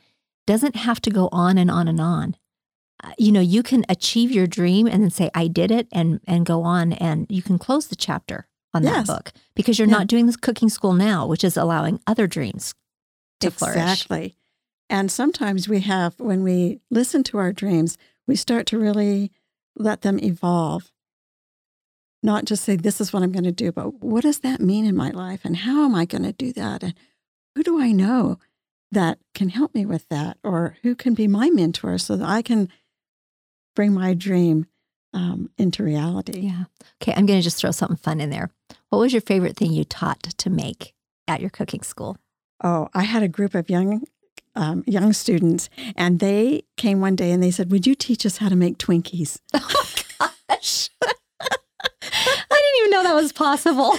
doesn't 0.48 0.76
have 0.76 1.00
to 1.02 1.10
go 1.10 1.30
on 1.32 1.58
and 1.58 1.70
on 1.70 1.88
and 1.88 2.02
on. 2.02 2.36
You 3.18 3.32
know, 3.32 3.42
you 3.42 3.64
can 3.64 3.86
achieve 3.90 4.32
your 4.32 4.48
dream 4.48 4.88
and 4.88 5.04
then 5.04 5.10
say, 5.10 5.30
I 5.34 5.48
did 5.48 5.72
it, 5.72 5.88
and, 5.92 6.20
and 6.28 6.46
go 6.46 6.64
on, 6.64 6.94
and 6.94 7.26
you 7.30 7.42
can 7.42 7.58
close 7.58 7.88
the 7.88 7.96
chapter 7.96 8.48
on 8.74 8.84
yes. 8.84 9.08
that 9.08 9.14
book 9.14 9.32
because 9.56 9.80
you're 9.80 9.88
yeah. 9.88 9.98
not 9.98 10.08
doing 10.08 10.26
this 10.26 10.36
cooking 10.36 10.70
school 10.70 10.94
now, 10.94 11.26
which 11.26 11.44
is 11.44 11.56
allowing 11.56 12.00
other 12.08 12.28
dreams 12.28 12.74
to 13.40 13.48
exactly. 13.48 13.74
flourish. 13.74 13.92
Exactly. 13.92 14.36
And 14.90 15.12
sometimes 15.12 15.68
we 15.68 15.80
have, 15.82 16.20
when 16.20 16.44
we 16.44 16.80
listen 16.92 17.24
to 17.24 17.38
our 17.38 17.52
dreams, 17.52 17.98
we 18.28 18.36
start 18.36 18.66
to 18.68 18.80
really 18.80 19.32
let 19.76 20.02
them 20.02 20.20
evolve. 20.20 20.92
Not 22.22 22.46
just 22.46 22.64
say, 22.64 22.76
this 22.76 23.00
is 23.00 23.14
what 23.14 23.24
I'm 23.24 23.32
going 23.32 23.44
to 23.46 23.52
do, 23.52 23.72
but 23.72 24.04
what 24.04 24.24
does 24.24 24.40
that 24.40 24.60
mean 24.60 24.86
in 24.86 24.96
my 24.96 25.10
life? 25.10 25.42
And 25.44 25.58
how 25.58 25.86
am 25.86 25.96
I 25.96 26.06
going 26.06 26.24
to 26.24 26.34
do 26.34 26.52
that? 26.54 26.84
And 26.84 26.94
who 27.56 27.64
do 27.64 27.80
I 27.80 27.92
know 27.92 28.40
that 28.92 29.20
can 29.34 29.50
help 29.50 29.74
me 29.74 29.86
with 29.86 30.08
that? 30.10 30.38
Or 30.44 30.78
who 30.84 30.96
can 30.96 31.14
be 31.14 31.28
my 31.28 31.50
mentor 31.50 31.98
so 31.98 32.16
that 32.18 32.28
I 32.28 32.42
can 32.42 32.70
bring 33.76 33.94
my 33.94 34.14
dream 34.14 34.66
um, 35.14 35.50
into 35.58 35.84
reality? 35.84 36.40
Yeah. 36.40 36.66
Okay. 37.02 37.14
I'm 37.16 37.26
going 37.26 37.40
to 37.40 37.44
just 37.44 37.58
throw 37.58 37.72
something 37.72 37.98
fun 37.98 38.20
in 38.20 38.30
there. 38.30 38.50
What 38.90 39.00
was 39.00 39.14
your 39.14 39.22
favorite 39.22 39.56
thing 39.58 39.72
you 39.72 39.84
taught 39.84 40.24
to 40.24 40.50
make 40.50 40.94
at 41.28 41.42
your 41.42 41.50
cooking 41.50 41.82
school? 41.82 42.18
Oh, 42.64 42.90
I 42.94 43.04
had 43.04 43.24
a 43.24 43.28
group 43.28 43.54
of 43.56 43.70
young 43.70 44.04
um, 44.56 44.84
young 44.88 45.12
students, 45.12 45.70
and 45.98 46.20
they 46.20 46.64
came 46.78 47.02
one 47.02 47.16
day 47.16 47.32
and 47.32 47.44
they 47.44 47.52
said, 47.52 47.72
"Would 47.72 47.86
you 47.86 47.94
teach 47.94 48.26
us 48.26 48.38
how 48.38 48.48
to 48.50 48.56
make 48.56 48.78
Twinkies?" 48.78 49.40
Oh 50.18 50.38
gosh, 50.50 50.90
I 51.04 51.10
didn't 52.50 52.80
even 52.80 52.92
know 52.92 53.04
that 53.04 53.16
was 53.16 53.34
possible. 53.34 53.98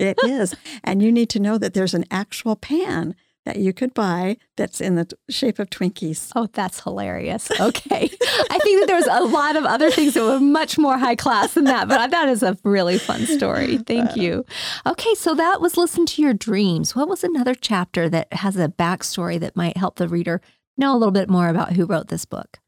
it 0.00 0.18
is, 0.24 0.54
and 0.82 1.02
you 1.02 1.12
need 1.12 1.28
to 1.30 1.40
know 1.40 1.58
that 1.58 1.74
there's 1.74 1.92
an 1.92 2.06
actual 2.10 2.56
pan 2.56 3.14
that 3.48 3.56
you 3.56 3.72
could 3.72 3.94
buy 3.94 4.36
that's 4.58 4.78
in 4.78 4.96
the 4.96 5.08
shape 5.30 5.58
of 5.58 5.70
Twinkies. 5.70 6.30
Oh, 6.36 6.48
that's 6.52 6.80
hilarious. 6.80 7.50
Okay. 7.68 8.10
I 8.50 8.58
think 8.62 8.80
that 8.80 8.86
there's 8.86 9.06
a 9.06 9.24
lot 9.24 9.56
of 9.56 9.64
other 9.64 9.90
things 9.90 10.14
that 10.14 10.22
were 10.22 10.40
much 10.40 10.78
more 10.78 10.96
high 10.96 11.16
class 11.16 11.54
than 11.54 11.64
that, 11.64 11.88
but 11.88 12.10
that 12.10 12.28
is 12.28 12.42
a 12.42 12.56
really 12.62 12.98
fun 12.98 13.26
story. 13.26 13.78
Thank 13.86 14.16
you. 14.16 14.44
Okay, 14.86 15.14
so 15.14 15.34
that 15.34 15.60
was 15.60 15.76
Listen 15.76 16.06
to 16.06 16.22
Your 16.22 16.34
Dreams. 16.34 16.94
What 16.94 17.08
was 17.08 17.24
another 17.24 17.54
chapter 17.54 18.08
that 18.08 18.32
has 18.32 18.56
a 18.56 18.68
backstory 18.68 19.38
that 19.40 19.56
might 19.56 19.76
help 19.76 19.96
the 19.96 20.08
reader 20.08 20.40
know 20.76 20.94
a 20.94 20.98
little 20.98 21.12
bit 21.12 21.28
more 21.28 21.48
about 21.48 21.72
who 21.72 21.84
wrote 21.84 22.08
this 22.08 22.24
book? 22.24 22.58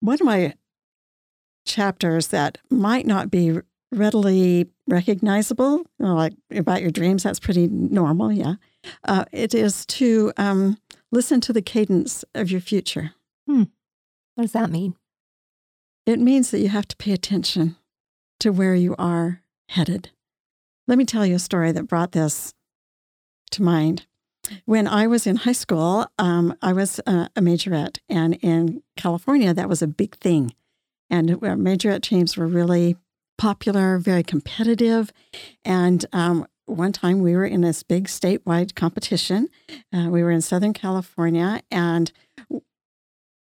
One 0.00 0.14
of 0.14 0.22
my 0.26 0.54
chapters 1.64 2.28
that 2.28 2.58
might 2.70 3.06
not 3.06 3.30
be 3.30 3.58
readily 3.92 4.68
recognizable, 4.88 5.78
you 5.78 6.06
know, 6.06 6.14
like 6.14 6.34
about 6.50 6.82
your 6.82 6.90
dreams, 6.90 7.22
that's 7.22 7.40
pretty 7.40 7.68
normal, 7.68 8.30
yeah. 8.32 8.54
Uh, 9.04 9.24
it 9.32 9.54
is 9.54 9.86
to 9.86 10.32
um, 10.36 10.78
listen 11.10 11.40
to 11.42 11.52
the 11.52 11.62
cadence 11.62 12.24
of 12.34 12.50
your 12.50 12.60
future. 12.60 13.12
Hmm. 13.46 13.64
What 14.34 14.44
does 14.44 14.52
that 14.52 14.70
mean? 14.70 14.96
It 16.06 16.18
means 16.18 16.50
that 16.50 16.60
you 16.60 16.68
have 16.68 16.88
to 16.88 16.96
pay 16.96 17.12
attention 17.12 17.76
to 18.40 18.50
where 18.50 18.74
you 18.74 18.96
are 18.98 19.42
headed. 19.68 20.10
Let 20.88 20.98
me 20.98 21.04
tell 21.04 21.24
you 21.24 21.36
a 21.36 21.40
story 21.40 21.70
that 21.72 21.86
brought 21.86 22.12
this 22.12 22.54
to 23.52 23.62
mind. 23.62 24.06
When 24.64 24.88
I 24.88 25.06
was 25.06 25.26
in 25.26 25.36
high 25.36 25.52
school, 25.52 26.06
um, 26.18 26.56
I 26.60 26.72
was 26.72 27.00
uh, 27.06 27.28
a 27.36 27.40
majorette, 27.40 27.98
and 28.08 28.34
in 28.42 28.82
California, 28.96 29.54
that 29.54 29.68
was 29.68 29.82
a 29.82 29.86
big 29.86 30.16
thing. 30.16 30.52
And 31.08 31.30
majorette 31.30 32.02
teams 32.02 32.36
were 32.36 32.48
really 32.48 32.96
popular, 33.38 33.98
very 33.98 34.22
competitive. 34.22 35.12
And 35.64 36.04
um, 36.12 36.46
one 36.66 36.92
time 36.92 37.20
we 37.20 37.34
were 37.34 37.44
in 37.44 37.60
this 37.60 37.82
big 37.82 38.08
statewide 38.08 38.74
competition. 38.74 39.48
Uh, 39.92 40.08
we 40.10 40.22
were 40.22 40.30
in 40.30 40.40
Southern 40.40 40.72
California 40.72 41.62
and 41.70 42.12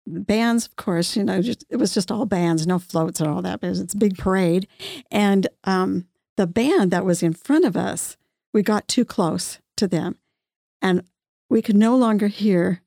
bands, 0.06 0.66
of 0.66 0.76
course, 0.76 1.16
you 1.16 1.24
know, 1.24 1.42
just, 1.42 1.66
it 1.70 1.78
was 1.78 1.94
just 1.94 2.12
all 2.12 2.26
bands, 2.26 2.68
no 2.68 2.80
floats 2.80 3.20
and 3.20 3.30
all 3.30 3.42
that, 3.42 3.62
but 3.62 3.70
it's 3.70 3.94
a 3.94 3.98
big 3.98 4.18
parade. 4.18 4.68
And 5.12 5.48
um, 5.64 6.08
the 6.38 6.48
band 6.48 6.92
that 6.92 7.06
was 7.06 7.24
in 7.24 7.34
front 7.34 7.66
of 7.66 7.78
us, 7.78 8.18
we 8.54 8.62
got 8.62 8.88
too 8.88 9.06
close 9.06 9.60
to 9.78 9.88
them 9.88 10.18
and 10.82 11.04
we 11.50 11.62
could 11.62 11.76
no 11.76 11.96
longer 11.96 12.28
hear 12.28 12.82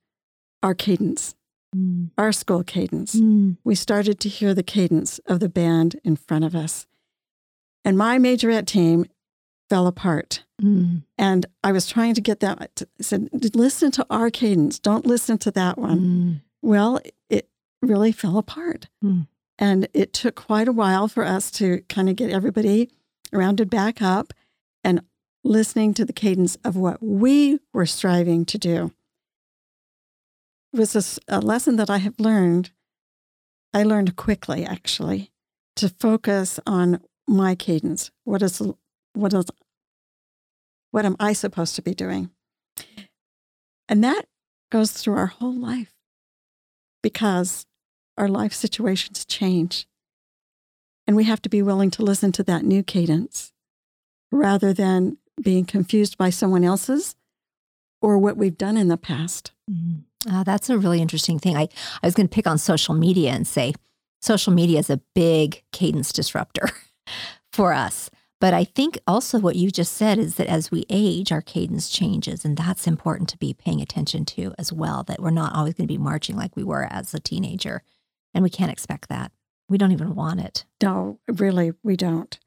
our 0.62 0.74
cadence, 0.74 1.34
mm. 1.74 2.10
our 2.18 2.32
school 2.32 2.62
cadence. 2.62 3.14
Mm. 3.14 3.56
We 3.64 3.74
started 3.74 4.20
to 4.20 4.28
hear 4.28 4.54
the 4.54 4.62
cadence 4.62 5.18
of 5.26 5.40
the 5.40 5.48
band 5.48 6.00
in 6.04 6.16
front 6.16 6.44
of 6.44 6.54
us. 6.54 6.86
And 7.84 7.96
my 7.96 8.18
majorette 8.18 8.66
team 8.66 9.06
fell 9.68 9.86
apart. 9.86 10.44
Mm. 10.62 11.02
And 11.18 11.46
I 11.62 11.72
was 11.72 11.86
trying 11.86 12.14
to 12.14 12.20
get 12.20 12.40
that. 12.40 12.82
I 12.82 13.02
said, 13.02 13.28
listen 13.54 13.90
to 13.92 14.06
our 14.10 14.30
cadence. 14.30 14.78
Don't 14.78 15.06
listen 15.06 15.38
to 15.38 15.50
that 15.52 15.78
one. 15.78 16.00
Mm. 16.00 16.40
Well, 16.62 17.00
it 17.28 17.48
really 17.82 18.12
fell 18.12 18.38
apart. 18.38 18.88
Mm. 19.04 19.26
And 19.58 19.88
it 19.94 20.12
took 20.12 20.34
quite 20.34 20.68
a 20.68 20.72
while 20.72 21.08
for 21.08 21.24
us 21.24 21.50
to 21.52 21.82
kind 21.88 22.08
of 22.08 22.16
get 22.16 22.30
everybody 22.30 22.90
rounded 23.32 23.70
back 23.70 24.02
up 24.02 24.32
and 24.84 25.02
listening 25.44 25.94
to 25.94 26.04
the 26.04 26.12
cadence 26.12 26.56
of 26.64 26.76
what 26.76 27.02
we 27.02 27.58
were 27.72 27.86
striving 27.86 28.44
to 28.46 28.58
do. 28.58 28.92
It 30.72 30.78
was 30.78 31.20
a, 31.28 31.36
a 31.38 31.40
lesson 31.40 31.76
that 31.76 31.88
I 31.88 31.98
have 31.98 32.18
learned. 32.18 32.70
I 33.72 33.82
learned 33.82 34.16
quickly, 34.16 34.64
actually, 34.64 35.32
to 35.76 35.88
focus 35.88 36.60
on 36.66 37.00
my 37.26 37.54
cadence. 37.54 38.10
What 38.24 38.42
is 38.42 38.60
what 39.16 39.32
is 39.32 39.46
what 40.90 41.04
am 41.04 41.16
I 41.18 41.32
supposed 41.32 41.74
to 41.76 41.82
be 41.82 41.94
doing? 41.94 42.30
And 43.88 44.02
that 44.02 44.26
goes 44.70 44.92
through 44.92 45.16
our 45.16 45.26
whole 45.26 45.54
life 45.54 45.92
because 47.02 47.66
our 48.16 48.28
life 48.28 48.52
situations 48.52 49.24
change. 49.24 49.86
And 51.06 51.14
we 51.16 51.24
have 51.24 51.42
to 51.42 51.48
be 51.48 51.62
willing 51.62 51.90
to 51.92 52.02
listen 52.02 52.32
to 52.32 52.42
that 52.44 52.64
new 52.64 52.82
cadence 52.82 53.52
rather 54.32 54.72
than 54.72 55.18
being 55.40 55.64
confused 55.64 56.18
by 56.18 56.30
someone 56.30 56.64
else's 56.64 57.14
or 58.00 58.18
what 58.18 58.36
we've 58.36 58.58
done 58.58 58.76
in 58.76 58.88
the 58.88 58.96
past. 58.96 59.52
Mm-hmm. 59.70 60.34
Uh, 60.34 60.42
that's 60.42 60.68
a 60.68 60.78
really 60.78 61.00
interesting 61.00 61.38
thing. 61.38 61.56
I, 61.56 61.68
I 62.02 62.06
was 62.06 62.14
going 62.14 62.28
to 62.28 62.34
pick 62.34 62.46
on 62.46 62.58
social 62.58 62.94
media 62.94 63.30
and 63.32 63.46
say 63.46 63.74
social 64.20 64.52
media 64.52 64.80
is 64.80 64.90
a 64.90 65.00
big 65.14 65.62
cadence 65.72 66.12
disruptor 66.12 66.70
for 67.52 67.72
us. 67.72 68.10
But 68.40 68.52
I 68.52 68.64
think 68.64 68.98
also 69.06 69.38
what 69.38 69.56
you 69.56 69.70
just 69.70 69.94
said 69.94 70.18
is 70.18 70.34
that 70.34 70.46
as 70.46 70.70
we 70.70 70.84
age, 70.90 71.32
our 71.32 71.40
cadence 71.40 71.88
changes. 71.88 72.44
And 72.44 72.56
that's 72.56 72.86
important 72.86 73.28
to 73.30 73.38
be 73.38 73.54
paying 73.54 73.80
attention 73.80 74.24
to 74.26 74.54
as 74.58 74.72
well, 74.72 75.02
that 75.04 75.20
we're 75.20 75.30
not 75.30 75.54
always 75.54 75.74
going 75.74 75.88
to 75.88 75.92
be 75.92 75.98
marching 75.98 76.36
like 76.36 76.54
we 76.54 76.64
were 76.64 76.86
as 76.90 77.14
a 77.14 77.20
teenager. 77.20 77.82
And 78.34 78.42
we 78.42 78.50
can't 78.50 78.70
expect 78.70 79.08
that. 79.08 79.32
We 79.68 79.78
don't 79.78 79.92
even 79.92 80.14
want 80.14 80.40
it. 80.40 80.64
No, 80.82 81.18
really, 81.26 81.72
we 81.82 81.96
don't. 81.96 82.38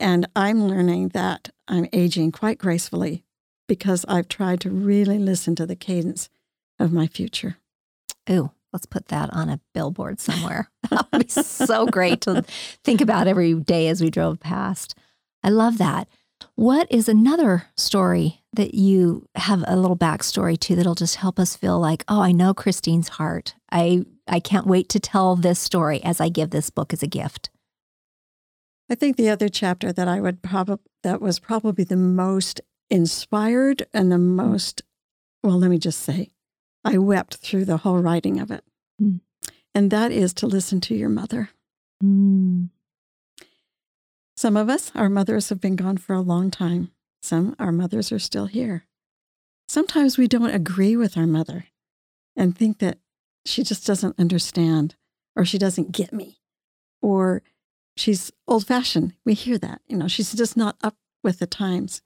And 0.00 0.28
I'm 0.34 0.66
learning 0.66 1.08
that 1.10 1.50
I'm 1.68 1.88
aging 1.92 2.32
quite 2.32 2.58
gracefully 2.58 3.24
because 3.68 4.04
I've 4.08 4.28
tried 4.28 4.60
to 4.62 4.70
really 4.70 5.18
listen 5.18 5.54
to 5.56 5.66
the 5.66 5.76
cadence 5.76 6.28
of 6.78 6.92
my 6.92 7.06
future. 7.06 7.58
Ooh, 8.30 8.50
let's 8.72 8.86
put 8.86 9.06
that 9.08 9.32
on 9.32 9.48
a 9.48 9.60
billboard 9.72 10.20
somewhere. 10.20 10.70
that 10.90 11.06
would 11.12 11.26
be 11.26 11.42
so 11.42 11.86
great 11.86 12.22
to 12.22 12.42
think 12.84 13.00
about 13.00 13.28
every 13.28 13.54
day 13.54 13.88
as 13.88 14.00
we 14.00 14.10
drove 14.10 14.40
past. 14.40 14.94
I 15.42 15.50
love 15.50 15.78
that. 15.78 16.08
What 16.54 16.90
is 16.90 17.08
another 17.08 17.64
story 17.76 18.42
that 18.52 18.74
you 18.74 19.26
have 19.34 19.64
a 19.66 19.76
little 19.76 19.96
backstory 19.96 20.58
to 20.60 20.76
that'll 20.76 20.94
just 20.94 21.16
help 21.16 21.38
us 21.38 21.56
feel 21.56 21.78
like, 21.78 22.04
oh, 22.08 22.20
I 22.20 22.32
know 22.32 22.54
Christine's 22.54 23.08
heart. 23.08 23.54
I 23.70 24.04
I 24.26 24.40
can't 24.40 24.66
wait 24.66 24.88
to 24.90 25.00
tell 25.00 25.36
this 25.36 25.58
story 25.58 26.02
as 26.02 26.20
I 26.20 26.28
give 26.28 26.50
this 26.50 26.70
book 26.70 26.92
as 26.92 27.02
a 27.02 27.06
gift. 27.06 27.50
I 28.90 28.94
think 28.94 29.16
the 29.16 29.28
other 29.28 29.48
chapter 29.48 29.92
that 29.92 30.08
I 30.08 30.20
would 30.20 30.42
probably 30.42 30.84
that 31.02 31.20
was 31.20 31.38
probably 31.38 31.84
the 31.84 31.96
most 31.96 32.60
inspired 32.90 33.86
and 33.92 34.10
the 34.10 34.18
most 34.18 34.82
well, 35.42 35.58
let 35.58 35.70
me 35.70 35.78
just 35.78 36.00
say, 36.00 36.30
I 36.84 36.98
wept 36.98 37.36
through 37.36 37.64
the 37.64 37.78
whole 37.78 37.98
writing 37.98 38.40
of 38.40 38.50
it. 38.50 38.64
Mm. 39.00 39.20
And 39.74 39.90
that 39.90 40.10
is 40.10 40.34
to 40.34 40.46
listen 40.46 40.80
to 40.82 40.94
your 40.94 41.08
mother. 41.08 41.50
Mm. 42.02 42.70
Some 44.38 44.56
of 44.56 44.68
us, 44.68 44.92
our 44.94 45.08
mothers 45.08 45.48
have 45.48 45.60
been 45.60 45.74
gone 45.74 45.96
for 45.96 46.12
a 46.12 46.20
long 46.20 46.52
time. 46.52 46.92
Some, 47.20 47.56
our 47.58 47.72
mothers 47.72 48.12
are 48.12 48.20
still 48.20 48.46
here. 48.46 48.86
Sometimes 49.66 50.16
we 50.16 50.28
don't 50.28 50.54
agree 50.54 50.94
with 50.94 51.16
our 51.18 51.26
mother 51.26 51.64
and 52.36 52.56
think 52.56 52.78
that 52.78 52.98
she 53.44 53.64
just 53.64 53.84
doesn't 53.84 54.16
understand 54.16 54.94
or 55.34 55.44
she 55.44 55.58
doesn't 55.58 55.90
get 55.90 56.12
me 56.12 56.38
or 57.02 57.42
she's 57.96 58.30
old 58.46 58.64
fashioned. 58.64 59.14
We 59.24 59.34
hear 59.34 59.58
that. 59.58 59.80
You 59.88 59.96
know, 59.96 60.06
she's 60.06 60.32
just 60.32 60.56
not 60.56 60.76
up 60.84 60.94
with 61.24 61.40
the 61.40 61.46
times. 61.48 62.00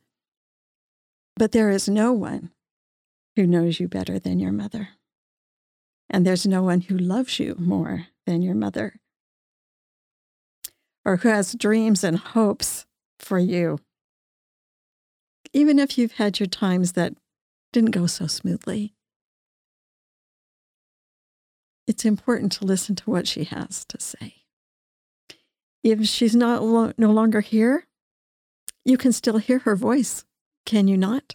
But 1.36 1.52
there 1.52 1.68
is 1.68 1.86
no 1.86 2.14
one 2.14 2.50
who 3.36 3.46
knows 3.46 3.78
you 3.78 3.88
better 3.88 4.18
than 4.18 4.38
your 4.38 4.52
mother. 4.52 4.88
And 6.08 6.26
there's 6.26 6.46
no 6.46 6.62
one 6.62 6.80
who 6.80 6.96
loves 6.96 7.38
you 7.38 7.56
more 7.58 8.06
than 8.24 8.40
your 8.40 8.54
mother 8.54 9.01
or 11.04 11.16
who 11.16 11.28
has 11.28 11.54
dreams 11.54 12.04
and 12.04 12.18
hopes 12.18 12.86
for 13.18 13.38
you. 13.38 13.78
Even 15.52 15.78
if 15.78 15.98
you've 15.98 16.12
had 16.12 16.40
your 16.40 16.46
times 16.46 16.92
that 16.92 17.14
didn't 17.72 17.90
go 17.90 18.06
so 18.06 18.26
smoothly, 18.26 18.94
it's 21.86 22.04
important 22.04 22.52
to 22.52 22.64
listen 22.64 22.94
to 22.96 23.10
what 23.10 23.26
she 23.26 23.44
has 23.44 23.84
to 23.86 24.00
say. 24.00 24.36
If 25.82 26.06
she's 26.06 26.36
not 26.36 26.62
lo- 26.62 26.92
no 26.96 27.10
longer 27.10 27.40
here, 27.40 27.86
you 28.84 28.96
can 28.96 29.12
still 29.12 29.38
hear 29.38 29.60
her 29.60 29.76
voice, 29.76 30.24
can 30.64 30.88
you 30.88 30.96
not? 30.96 31.34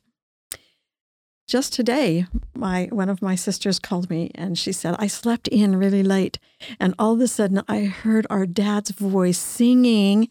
Just 1.48 1.72
today, 1.72 2.26
my 2.54 2.90
one 2.92 3.08
of 3.08 3.22
my 3.22 3.36
sisters 3.36 3.80
called 3.80 4.10
me 4.10 4.32
and 4.36 4.60
she 4.60 4.74
said, 4.74 4.98
I 5.00 5.08
slept 5.08 5.48
in 5.48 5.78
really 5.78 6.04
late. 6.04 6.40
And 6.78 6.94
all 7.00 7.14
of 7.14 7.22
a 7.22 7.28
sudden 7.30 7.64
I 7.70 7.86
heard 7.86 8.28
our 8.30 8.46
dad's 8.46 8.92
voice 8.92 9.38
singing, 9.40 10.28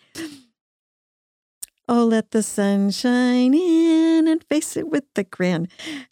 Oh, 1.88 2.04
let 2.04 2.32
the 2.32 2.42
sun 2.42 2.90
shine 2.90 3.54
in 3.54 4.28
and 4.28 4.44
face 4.44 4.76
it 4.76 4.88
with 4.88 5.04
the 5.14 5.24
grin. 5.24 5.68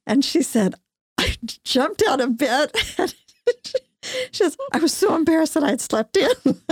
And 0.06 0.24
she 0.24 0.40
said, 0.40 0.74
I 1.18 1.36
jumped 1.64 2.02
out 2.08 2.22
of 2.22 2.38
bed 2.38 2.70
and 2.96 3.14
she 4.02 4.44
says, 4.44 4.56
I 4.72 4.78
was 4.78 4.94
so 4.94 5.14
embarrassed 5.14 5.52
that 5.52 5.64
I 5.64 5.70
had 5.70 5.82
slept 5.82 6.16
in. 6.16 6.30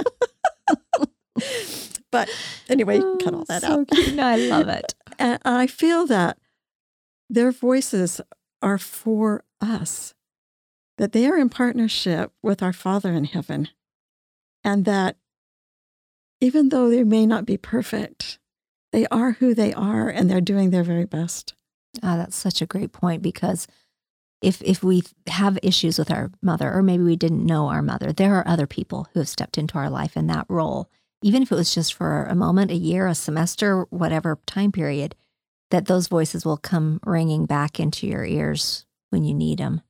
but 2.11 2.31
anyway, 2.71 2.99
oh, 3.03 3.19
cut 3.23 3.35
all 3.35 3.41
oh, 3.41 3.45
that 3.49 3.61
so 3.61 3.81
out. 3.81 3.89
Cute. 3.89 4.15
No, 4.15 4.27
I 4.27 4.37
love 4.37 4.69
it. 4.69 4.95
And 5.19 5.39
I 5.45 5.67
feel 5.67 6.07
that 6.07 6.39
their 7.33 7.51
voices 7.51 8.21
are 8.61 8.79
for 8.79 9.43
us, 9.61 10.15
that 10.99 11.13
they 11.13 11.27
are 11.27 11.39
in 11.39 11.49
partnership 11.49 12.31
with 12.43 12.63
our 12.63 12.75
Father 12.75 13.13
in 13.15 13.25
heaven, 13.25 13.69
and 14.63 14.85
that 14.85 15.17
even 16.41 16.69
though 16.69 16.91
they 16.91 17.05
may 17.05 17.25
not 17.25 17.47
be 17.47 17.57
perfect, 17.57 18.39
they 18.93 19.07
are 19.07 19.33
who 19.33 19.55
they 19.55 19.73
are 19.73 20.11
and 20.11 20.29
they're 20.29 20.43
doing 20.43 20.71
their 20.71 20.85
very 20.85 21.07
best. 21.07 21.55
Oh, 22.03 22.19
that's 22.19 22.37
such 22.37 22.61
a 22.61 22.67
great 22.67 22.93
point 22.93 23.23
because 23.23 23.67
if 24.43 24.61
if 24.63 24.83
we 24.83 25.03
have 25.29 25.59
issues 25.63 25.99
with 25.99 26.11
our 26.11 26.31
mother 26.43 26.71
or 26.71 26.83
maybe 26.83 27.03
we 27.03 27.17
didn't 27.17 27.47
know 27.47 27.69
our 27.69 27.83
mother, 27.83 28.13
there 28.13 28.35
are 28.35 28.47
other 28.47 28.67
people 28.67 29.09
who 29.13 29.21
have 29.21 29.29
stepped 29.29 29.57
into 29.57 29.79
our 29.79 29.89
life 29.89 30.17
in 30.17 30.27
that 30.27 30.47
role. 30.49 30.91
Even 31.23 31.43
if 31.43 31.51
it 31.51 31.55
was 31.55 31.75
just 31.75 31.95
for 31.95 32.25
a 32.25 32.35
moment, 32.35 32.71
a 32.71 32.77
year, 32.77 33.07
a 33.07 33.15
semester, 33.15 33.87
whatever 33.91 34.39
time 34.45 34.73
period, 34.73 35.15
that 35.73 35.87
those 35.87 36.07
voices 36.07 36.45
will 36.45 36.59
come 36.59 37.01
ringing 37.03 37.47
back 37.47 37.81
into 37.81 38.07
your 38.07 38.27
ears 38.27 38.85
when 39.09 39.25
you 39.25 39.33
need 39.33 39.59
them. 39.59 39.81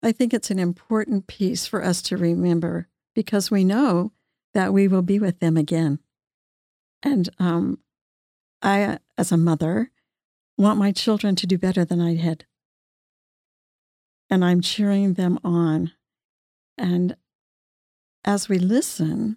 I 0.00 0.12
think 0.12 0.32
it's 0.32 0.50
an 0.50 0.60
important 0.60 1.26
piece 1.26 1.66
for 1.66 1.84
us 1.84 2.02
to 2.02 2.16
remember 2.16 2.86
because 3.12 3.50
we 3.50 3.64
know 3.64 4.12
that 4.54 4.72
we 4.72 4.86
will 4.86 5.02
be 5.02 5.18
with 5.18 5.40
them 5.40 5.56
again. 5.56 5.98
And 7.02 7.28
um, 7.40 7.80
I, 8.62 8.98
as 9.18 9.32
a 9.32 9.36
mother, 9.36 9.90
want 10.56 10.78
my 10.78 10.92
children 10.92 11.34
to 11.34 11.48
do 11.48 11.58
better 11.58 11.84
than 11.84 12.00
I 12.00 12.14
had. 12.14 12.44
And 14.30 14.44
I'm 14.44 14.60
cheering 14.60 15.14
them 15.14 15.36
on. 15.42 15.90
And 16.78 17.16
as 18.24 18.48
we 18.48 18.60
listen, 18.60 19.36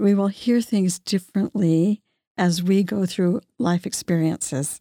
we 0.00 0.14
will 0.14 0.28
hear 0.28 0.60
things 0.60 0.98
differently 0.98 2.02
as 2.40 2.62
we 2.62 2.82
go 2.82 3.04
through 3.04 3.42
life 3.58 3.84
experiences. 3.84 4.80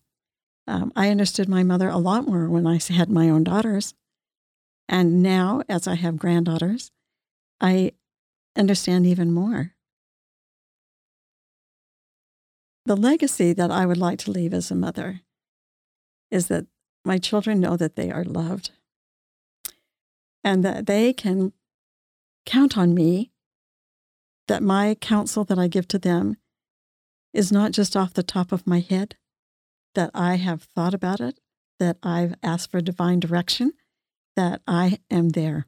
Um, 0.65 0.93
I 0.95 1.09
understood 1.09 1.49
my 1.49 1.61
mother 1.61 1.89
a 1.89 1.97
lot 1.97 2.25
more 2.25 2.47
when 2.47 2.65
I 2.65 2.79
had 2.87 3.09
my 3.09 3.29
own 3.29 3.43
daughters. 3.43 3.93
And 4.87 5.21
now, 5.21 5.61
as 5.67 5.85
I 5.85 5.95
have 5.95 6.15
granddaughters, 6.15 6.89
I 7.59 7.91
understand 8.55 9.05
even 9.05 9.33
more. 9.33 9.73
The 12.85 12.95
legacy 12.95 13.51
that 13.51 13.71
I 13.71 13.85
would 13.85 13.97
like 13.97 14.19
to 14.19 14.31
leave 14.31 14.53
as 14.53 14.71
a 14.71 14.75
mother 14.75 15.19
is 16.31 16.47
that 16.47 16.65
my 17.03 17.17
children 17.17 17.59
know 17.59 17.75
that 17.75 17.97
they 17.97 18.09
are 18.09 18.23
loved 18.23 18.71
and 20.45 20.63
that 20.63 20.85
they 20.85 21.11
can 21.11 21.51
count 22.45 22.77
on 22.77 22.93
me, 22.93 23.31
that 24.47 24.63
my 24.63 24.95
counsel 24.95 25.43
that 25.43 25.59
I 25.59 25.67
give 25.67 25.89
to 25.89 25.99
them 25.99 26.37
is 27.33 27.51
not 27.51 27.71
just 27.71 27.95
off 27.95 28.13
the 28.13 28.23
top 28.23 28.51
of 28.51 28.67
my 28.67 28.79
head, 28.79 29.15
that 29.95 30.11
I 30.13 30.35
have 30.35 30.63
thought 30.63 30.93
about 30.93 31.19
it, 31.19 31.39
that 31.79 31.97
I've 32.03 32.35
asked 32.43 32.71
for 32.71 32.81
divine 32.81 33.19
direction, 33.19 33.73
that 34.35 34.61
I 34.67 34.99
am 35.09 35.29
there. 35.29 35.67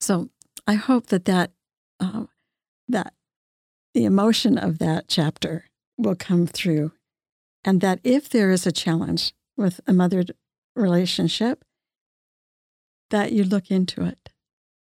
So 0.00 0.30
I 0.66 0.74
hope 0.74 1.06
that 1.06 1.24
that 1.24 1.52
uh, 2.00 2.24
that 2.88 3.14
the 3.94 4.04
emotion 4.04 4.58
of 4.58 4.78
that 4.78 5.08
chapter 5.08 5.70
will 5.96 6.16
come 6.16 6.46
through, 6.46 6.92
and 7.64 7.80
that 7.80 8.00
if 8.04 8.28
there 8.28 8.50
is 8.50 8.66
a 8.66 8.72
challenge 8.72 9.32
with 9.56 9.80
a 9.86 9.92
mother 9.92 10.24
relationship, 10.74 11.64
that 13.10 13.32
you 13.32 13.44
look 13.44 13.70
into 13.70 14.04
it. 14.04 14.30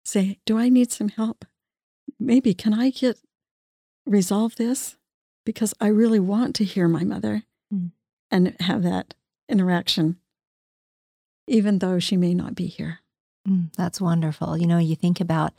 Say, 0.03 0.39
do 0.45 0.57
I 0.57 0.69
need 0.69 0.91
some 0.91 1.09
help? 1.09 1.45
Maybe 2.19 2.53
can 2.53 2.73
I 2.73 2.89
get 2.89 3.17
resolve 4.05 4.55
this? 4.55 4.97
Because 5.47 5.73
I 5.79 5.87
really 5.87 6.19
want 6.19 6.55
to 6.55 6.65
hear 6.65 6.89
my 6.89 7.05
mother 7.05 7.43
mm. 7.73 7.91
and 8.29 8.53
have 8.59 8.83
that 8.83 9.13
interaction, 9.47 10.17
even 11.47 11.79
though 11.79 11.99
she 11.99 12.17
may 12.17 12.33
not 12.33 12.53
be 12.53 12.67
here. 12.67 12.99
Mm, 13.47 13.73
that's 13.77 14.01
wonderful. 14.01 14.57
You 14.57 14.67
know, 14.67 14.77
you 14.77 14.97
think 14.97 15.21
about 15.21 15.53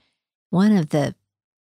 one 0.51 0.77
of 0.77 0.91
the 0.91 1.15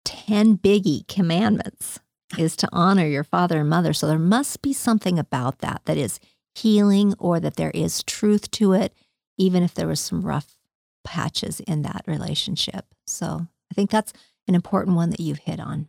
10 0.05 0.59
biggie 0.59 1.09
commandments 1.09 2.01
is 2.37 2.55
to 2.57 2.69
honor 2.71 3.07
your 3.07 3.25
father 3.25 3.61
and 3.61 3.71
mother. 3.71 3.95
So 3.95 4.07
there 4.07 4.19
must 4.19 4.61
be 4.61 4.75
something 4.75 5.19
about 5.19 5.61
that 5.61 5.81
that 5.87 5.97
is 5.97 6.21
healing 6.55 7.15
or 7.19 7.41
that 7.41 7.57
there 7.57 7.71
is 7.71 8.03
truth 8.03 8.51
to 8.51 8.75
it, 8.75 8.93
even 9.39 9.63
if 9.63 9.73
there 9.73 9.89
was 9.89 10.01
some 10.01 10.21
rough 10.21 10.59
patches 11.03 11.61
in 11.61 11.81
that 11.81 12.05
relationship. 12.07 12.85
So 13.07 13.47
I 13.73 13.75
think 13.75 13.89
that's 13.89 14.13
an 14.47 14.55
important 14.55 14.97
one 14.97 15.09
that 15.09 15.21
you've 15.21 15.39
hit 15.39 15.61
on. 15.61 15.87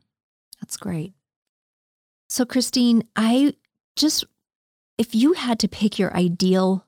That's 0.61 0.77
great. 0.77 1.11
So, 2.29 2.45
Christine, 2.45 3.03
I 3.15 3.55
just, 3.95 4.23
if 4.97 5.15
you 5.15 5.33
had 5.33 5.59
to 5.59 5.67
pick 5.67 5.97
your 5.97 6.15
ideal 6.15 6.85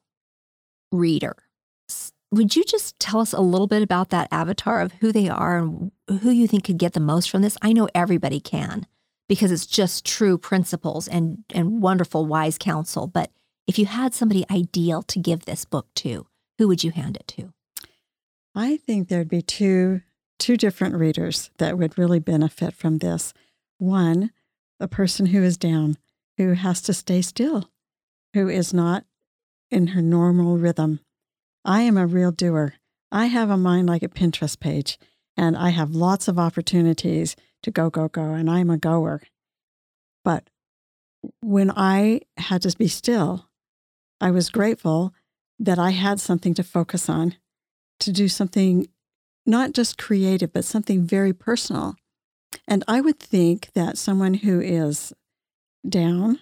reader, 0.92 1.36
would 2.32 2.56
you 2.56 2.64
just 2.64 2.98
tell 3.00 3.20
us 3.20 3.34
a 3.34 3.42
little 3.42 3.68
bit 3.68 3.82
about 3.82 4.10
that 4.10 4.30
avatar 4.32 4.82
of 4.82 4.94
who 4.94 5.12
they 5.12 5.28
are 5.28 5.58
and 5.58 5.92
who 6.22 6.30
you 6.30 6.48
think 6.48 6.64
could 6.64 6.78
get 6.78 6.94
the 6.94 7.00
most 7.00 7.30
from 7.30 7.42
this? 7.42 7.58
I 7.62 7.74
know 7.74 7.90
everybody 7.94 8.40
can 8.40 8.86
because 9.28 9.52
it's 9.52 9.66
just 9.66 10.06
true 10.06 10.38
principles 10.38 11.08
and, 11.08 11.44
and 11.54 11.82
wonderful, 11.82 12.26
wise 12.26 12.58
counsel. 12.58 13.08
But 13.08 13.32
if 13.68 13.80
you 13.80 13.86
had 13.86 14.14
somebody 14.14 14.46
ideal 14.50 15.02
to 15.04 15.20
give 15.20 15.46
this 15.46 15.66
book 15.66 15.88
to, 15.96 16.28
who 16.58 16.68
would 16.68 16.84
you 16.84 16.92
hand 16.92 17.18
it 17.18 17.28
to? 17.30 17.54
I 18.54 18.78
think 18.78 19.08
there'd 19.08 19.30
be 19.30 19.42
two 19.42 20.02
two 20.38 20.58
different 20.58 20.96
readers 20.96 21.52
that 21.60 21.78
would 21.78 22.00
really 22.00 22.18
benefit 22.18 22.74
from 22.74 22.98
this. 22.98 23.32
One 23.78 24.32
the 24.82 24.88
person 24.88 25.28
who 25.28 25.44
is 25.44 25.58
down, 25.58 25.96
who 26.38 26.54
has 26.54 26.82
to 26.82 26.92
stay 26.92 27.22
still, 27.22 27.70
who 28.34 28.50
is 28.50 28.74
not 28.74 29.06
in 29.70 29.88
her 29.88 30.02
normal 30.02 30.58
rhythm. 30.58 31.00
I 31.64 31.82
am 31.82 31.98
a 31.98 32.08
real 32.08 32.32
doer. 32.32 32.74
I 33.12 33.28
have 33.28 33.52
a 33.52 33.58
mind 33.58 33.88
like 33.88 34.02
a 34.02 34.08
Pinterest 34.08 34.60
page, 34.60 34.98
and 35.38 35.56
I 35.56 35.70
have 35.70 35.92
lots 35.92 36.28
of 36.28 36.40
opportunities 36.40 37.36
to 37.62 37.70
go, 37.70 37.92
go, 37.92 38.08
go, 38.08 38.34
and 38.34 38.50
I'm 38.50 38.72
a 38.72 38.78
goer. 38.78 39.22
But 40.26 40.50
when 41.42 41.70
I 41.76 42.22
had 42.38 42.64
to 42.64 42.76
be 42.76 42.88
still, 42.88 43.50
I 44.20 44.32
was 44.32 44.50
grateful 44.50 45.14
that 45.60 45.78
I 45.78 45.92
had 45.92 46.20
something 46.20 46.56
to 46.56 46.64
focus 46.64 47.08
on, 47.08 47.36
to 48.00 48.12
do 48.12 48.28
something 48.28 48.88
not 49.46 49.74
just 49.74 50.00
creative, 50.00 50.52
but 50.52 50.66
something 50.66 51.06
very 51.06 51.34
personal 51.34 51.98
and 52.68 52.84
I 52.88 53.02
would 53.02 53.20
think 53.20 53.72
that 53.74 53.98
someone 53.98 54.36
who 54.36 54.60
is 54.60 55.14
down 55.88 56.40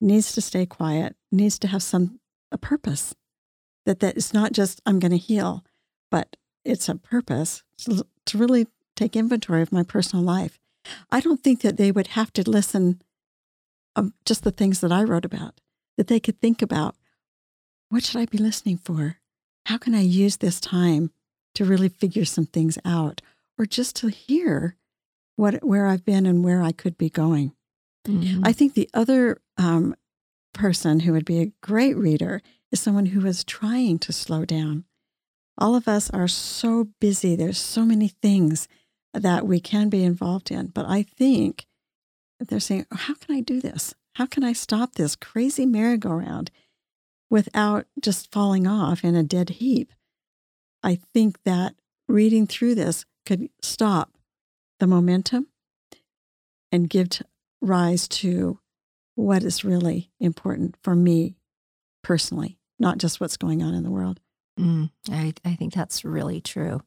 needs 0.00 0.32
to 0.32 0.40
stay 0.40 0.66
quiet, 0.66 1.16
needs 1.30 1.58
to 1.60 1.68
have 1.68 1.82
some 1.82 2.20
a 2.50 2.58
purpose. 2.58 3.14
That 3.86 4.00
that 4.00 4.16
is 4.16 4.32
not 4.32 4.52
just 4.52 4.80
I'm 4.86 4.98
going 4.98 5.12
to 5.12 5.18
heal, 5.18 5.64
but 6.10 6.36
it's 6.64 6.88
a 6.88 6.94
purpose 6.94 7.62
to, 7.78 8.06
to 8.26 8.38
really 8.38 8.68
take 8.94 9.16
inventory 9.16 9.62
of 9.62 9.72
my 9.72 9.82
personal 9.82 10.24
life. 10.24 10.58
I 11.10 11.20
don't 11.20 11.42
think 11.42 11.62
that 11.62 11.76
they 11.76 11.90
would 11.90 12.08
have 12.08 12.32
to 12.34 12.48
listen 12.48 13.02
of 13.96 14.12
just 14.24 14.44
the 14.44 14.50
things 14.50 14.80
that 14.80 14.92
I 14.92 15.02
wrote 15.02 15.24
about. 15.24 15.60
That 15.96 16.06
they 16.06 16.20
could 16.20 16.40
think 16.40 16.62
about 16.62 16.96
what 17.88 18.04
should 18.04 18.20
I 18.20 18.26
be 18.26 18.38
listening 18.38 18.78
for? 18.78 19.18
How 19.66 19.78
can 19.78 19.94
I 19.94 20.00
use 20.00 20.38
this 20.38 20.60
time 20.60 21.10
to 21.54 21.64
really 21.64 21.88
figure 21.88 22.24
some 22.24 22.46
things 22.46 22.78
out, 22.84 23.20
or 23.58 23.66
just 23.66 23.96
to 23.96 24.08
hear 24.08 24.76
what 25.36 25.64
where 25.64 25.86
I've 25.86 26.04
been 26.04 26.26
and 26.26 26.44
where 26.44 26.62
I 26.62 26.72
could 26.72 26.98
be 26.98 27.10
going. 27.10 27.52
Mm-hmm. 28.06 28.44
I 28.44 28.52
think 28.52 28.74
the 28.74 28.90
other 28.92 29.40
um, 29.56 29.94
person 30.52 31.00
who 31.00 31.12
would 31.12 31.24
be 31.24 31.40
a 31.40 31.52
great 31.62 31.96
reader 31.96 32.42
is 32.70 32.80
someone 32.80 33.06
who 33.06 33.26
is 33.26 33.44
trying 33.44 33.98
to 34.00 34.12
slow 34.12 34.44
down. 34.44 34.84
All 35.58 35.74
of 35.74 35.86
us 35.86 36.10
are 36.10 36.28
so 36.28 36.88
busy. 37.00 37.36
There's 37.36 37.60
so 37.60 37.84
many 37.84 38.08
things 38.08 38.66
that 39.14 39.46
we 39.46 39.60
can 39.60 39.88
be 39.88 40.02
involved 40.02 40.50
in. 40.50 40.68
But 40.68 40.86
I 40.86 41.02
think 41.02 41.66
they're 42.40 42.60
saying, 42.60 42.86
how 42.90 43.14
can 43.14 43.36
I 43.36 43.40
do 43.40 43.60
this? 43.60 43.94
How 44.14 44.26
can 44.26 44.42
I 44.42 44.52
stop 44.52 44.94
this 44.94 45.14
crazy 45.14 45.66
merry-go-round 45.66 46.50
without 47.30 47.86
just 48.00 48.32
falling 48.32 48.66
off 48.66 49.04
in 49.04 49.14
a 49.14 49.22
dead 49.22 49.50
heap? 49.50 49.92
I 50.82 50.98
think 51.14 51.42
that 51.44 51.74
reading 52.08 52.46
through 52.46 52.74
this 52.74 53.04
could 53.24 53.48
stop 53.60 54.10
the 54.82 54.88
momentum 54.88 55.46
and 56.72 56.90
give 56.90 57.08
rise 57.60 58.08
to 58.08 58.58
what 59.14 59.44
is 59.44 59.62
really 59.62 60.10
important 60.18 60.74
for 60.82 60.96
me 60.96 61.36
personally, 62.02 62.58
not 62.80 62.98
just 62.98 63.20
what's 63.20 63.36
going 63.36 63.62
on 63.62 63.74
in 63.74 63.84
the 63.84 63.92
world. 63.92 64.18
Mm, 64.58 64.90
I, 65.08 65.34
I 65.44 65.54
think 65.54 65.72
that's 65.72 66.04
really 66.04 66.40
true. 66.40 66.82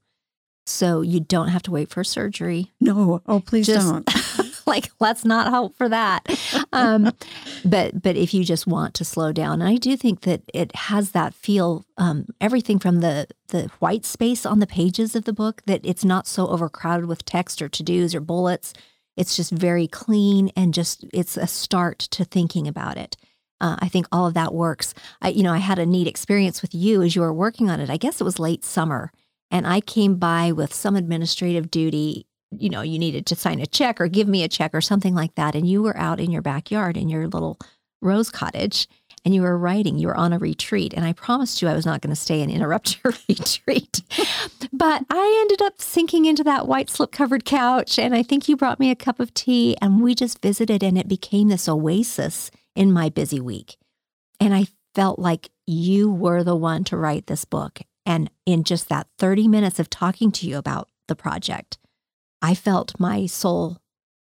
So 0.65 0.99
you 0.99 1.21
don't 1.21 1.47
have 1.47 1.63
to 1.63 1.71
wait 1.71 1.89
for 1.89 2.03
surgery. 2.03 2.73
No, 2.81 3.21
oh 3.27 3.39
please 3.39 3.65
just, 3.65 3.87
don't. 3.87 4.09
like 4.67 4.89
let's 4.99 5.23
not 5.23 5.51
hope 5.51 5.75
for 5.75 5.89
that. 5.89 6.27
Um, 6.73 7.11
but 7.65 8.01
but 8.01 8.15
if 8.15 8.33
you 8.33 8.43
just 8.43 8.65
want 8.67 8.93
to 8.95 9.05
slow 9.05 9.31
down, 9.31 9.61
and 9.61 9.69
I 9.69 9.75
do 9.75 9.95
think 9.95 10.21
that 10.21 10.41
it 10.53 10.75
has 10.75 11.11
that 11.11 11.33
feel. 11.33 11.85
Um, 11.97 12.27
everything 12.41 12.79
from 12.79 12.99
the 12.99 13.27
the 13.49 13.69
white 13.79 14.05
space 14.05 14.45
on 14.45 14.59
the 14.59 14.67
pages 14.67 15.15
of 15.15 15.25
the 15.25 15.33
book 15.33 15.61
that 15.65 15.81
it's 15.83 16.03
not 16.03 16.27
so 16.27 16.47
overcrowded 16.47 17.05
with 17.05 17.25
text 17.25 17.61
or 17.61 17.69
to 17.69 17.83
dos 17.83 18.13
or 18.13 18.19
bullets. 18.21 18.73
It's 19.15 19.35
just 19.35 19.51
very 19.51 19.87
clean 19.87 20.51
and 20.57 20.73
just 20.73 21.05
it's 21.13 21.37
a 21.37 21.47
start 21.47 21.99
to 21.99 22.25
thinking 22.25 22.67
about 22.67 22.97
it. 22.97 23.15
Uh, 23.61 23.77
I 23.79 23.87
think 23.87 24.07
all 24.11 24.27
of 24.27 24.33
that 24.33 24.53
works. 24.53 24.93
I, 25.21 25.29
you 25.29 25.43
know, 25.43 25.53
I 25.53 25.59
had 25.59 25.79
a 25.79 25.85
neat 25.85 26.07
experience 26.07 26.61
with 26.61 26.75
you 26.75 27.01
as 27.01 27.15
you 27.15 27.21
were 27.21 27.33
working 27.33 27.69
on 27.69 27.79
it. 27.79 27.89
I 27.89 27.97
guess 27.97 28.19
it 28.19 28.25
was 28.25 28.39
late 28.39 28.65
summer, 28.65 29.11
and 29.49 29.65
I 29.65 29.79
came 29.79 30.17
by 30.17 30.51
with 30.51 30.73
some 30.73 30.95
administrative 30.95 31.71
duty. 31.71 32.27
You 32.51 32.69
know, 32.69 32.81
you 32.81 32.99
needed 32.99 33.25
to 33.27 33.35
sign 33.35 33.59
a 33.59 33.65
check 33.65 33.99
or 33.99 34.07
give 34.07 34.27
me 34.27 34.43
a 34.43 34.47
check 34.47 34.73
or 34.73 34.81
something 34.81 35.15
like 35.15 35.35
that, 35.35 35.55
and 35.55 35.67
you 35.67 35.83
were 35.83 35.97
out 35.97 36.19
in 36.19 36.31
your 36.31 36.41
backyard 36.41 36.97
in 36.97 37.09
your 37.09 37.27
little 37.27 37.57
rose 38.01 38.29
cottage, 38.29 38.87
and 39.23 39.33
you 39.33 39.41
were 39.41 39.57
writing. 39.57 39.97
You 39.97 40.07
were 40.07 40.17
on 40.17 40.31
a 40.31 40.37
retreat, 40.37 40.93
and 40.93 41.05
I 41.05 41.13
promised 41.13 41.61
you 41.61 41.67
I 41.67 41.73
was 41.73 41.85
not 41.85 42.01
going 42.01 42.13
to 42.13 42.21
stay 42.21 42.41
and 42.41 42.51
interrupt 42.51 42.99
your 43.03 43.13
retreat. 43.27 44.01
but 44.71 45.03
I 45.09 45.39
ended 45.41 45.61
up 45.61 45.81
sinking 45.81 46.25
into 46.25 46.43
that 46.43 46.67
white 46.67 46.89
slip 46.89 47.11
covered 47.11 47.45
couch, 47.45 47.97
and 47.97 48.15
I 48.15 48.23
think 48.23 48.47
you 48.47 48.55
brought 48.55 48.79
me 48.79 48.91
a 48.91 48.95
cup 48.95 49.19
of 49.19 49.33
tea, 49.33 49.75
and 49.81 50.01
we 50.01 50.15
just 50.15 50.41
visited, 50.41 50.83
and 50.83 50.97
it 50.97 51.07
became 51.07 51.49
this 51.49 51.67
oasis 51.67 52.51
in 52.75 52.91
my 52.91 53.09
busy 53.09 53.39
week. 53.39 53.77
And 54.39 54.53
I 54.53 54.67
felt 54.93 55.19
like 55.19 55.49
you 55.65 56.11
were 56.11 56.43
the 56.43 56.55
one 56.55 56.83
to 56.85 56.97
write 56.97 57.27
this 57.27 57.45
book. 57.45 57.81
And 58.05 58.29
in 58.45 58.63
just 58.63 58.89
that 58.89 59.07
30 59.17 59.47
minutes 59.47 59.79
of 59.79 59.89
talking 59.89 60.31
to 60.33 60.47
you 60.47 60.57
about 60.57 60.89
the 61.07 61.15
project, 61.15 61.77
I 62.45 62.53
felt 62.53 62.99
my 62.99 63.25
soul 63.25 63.77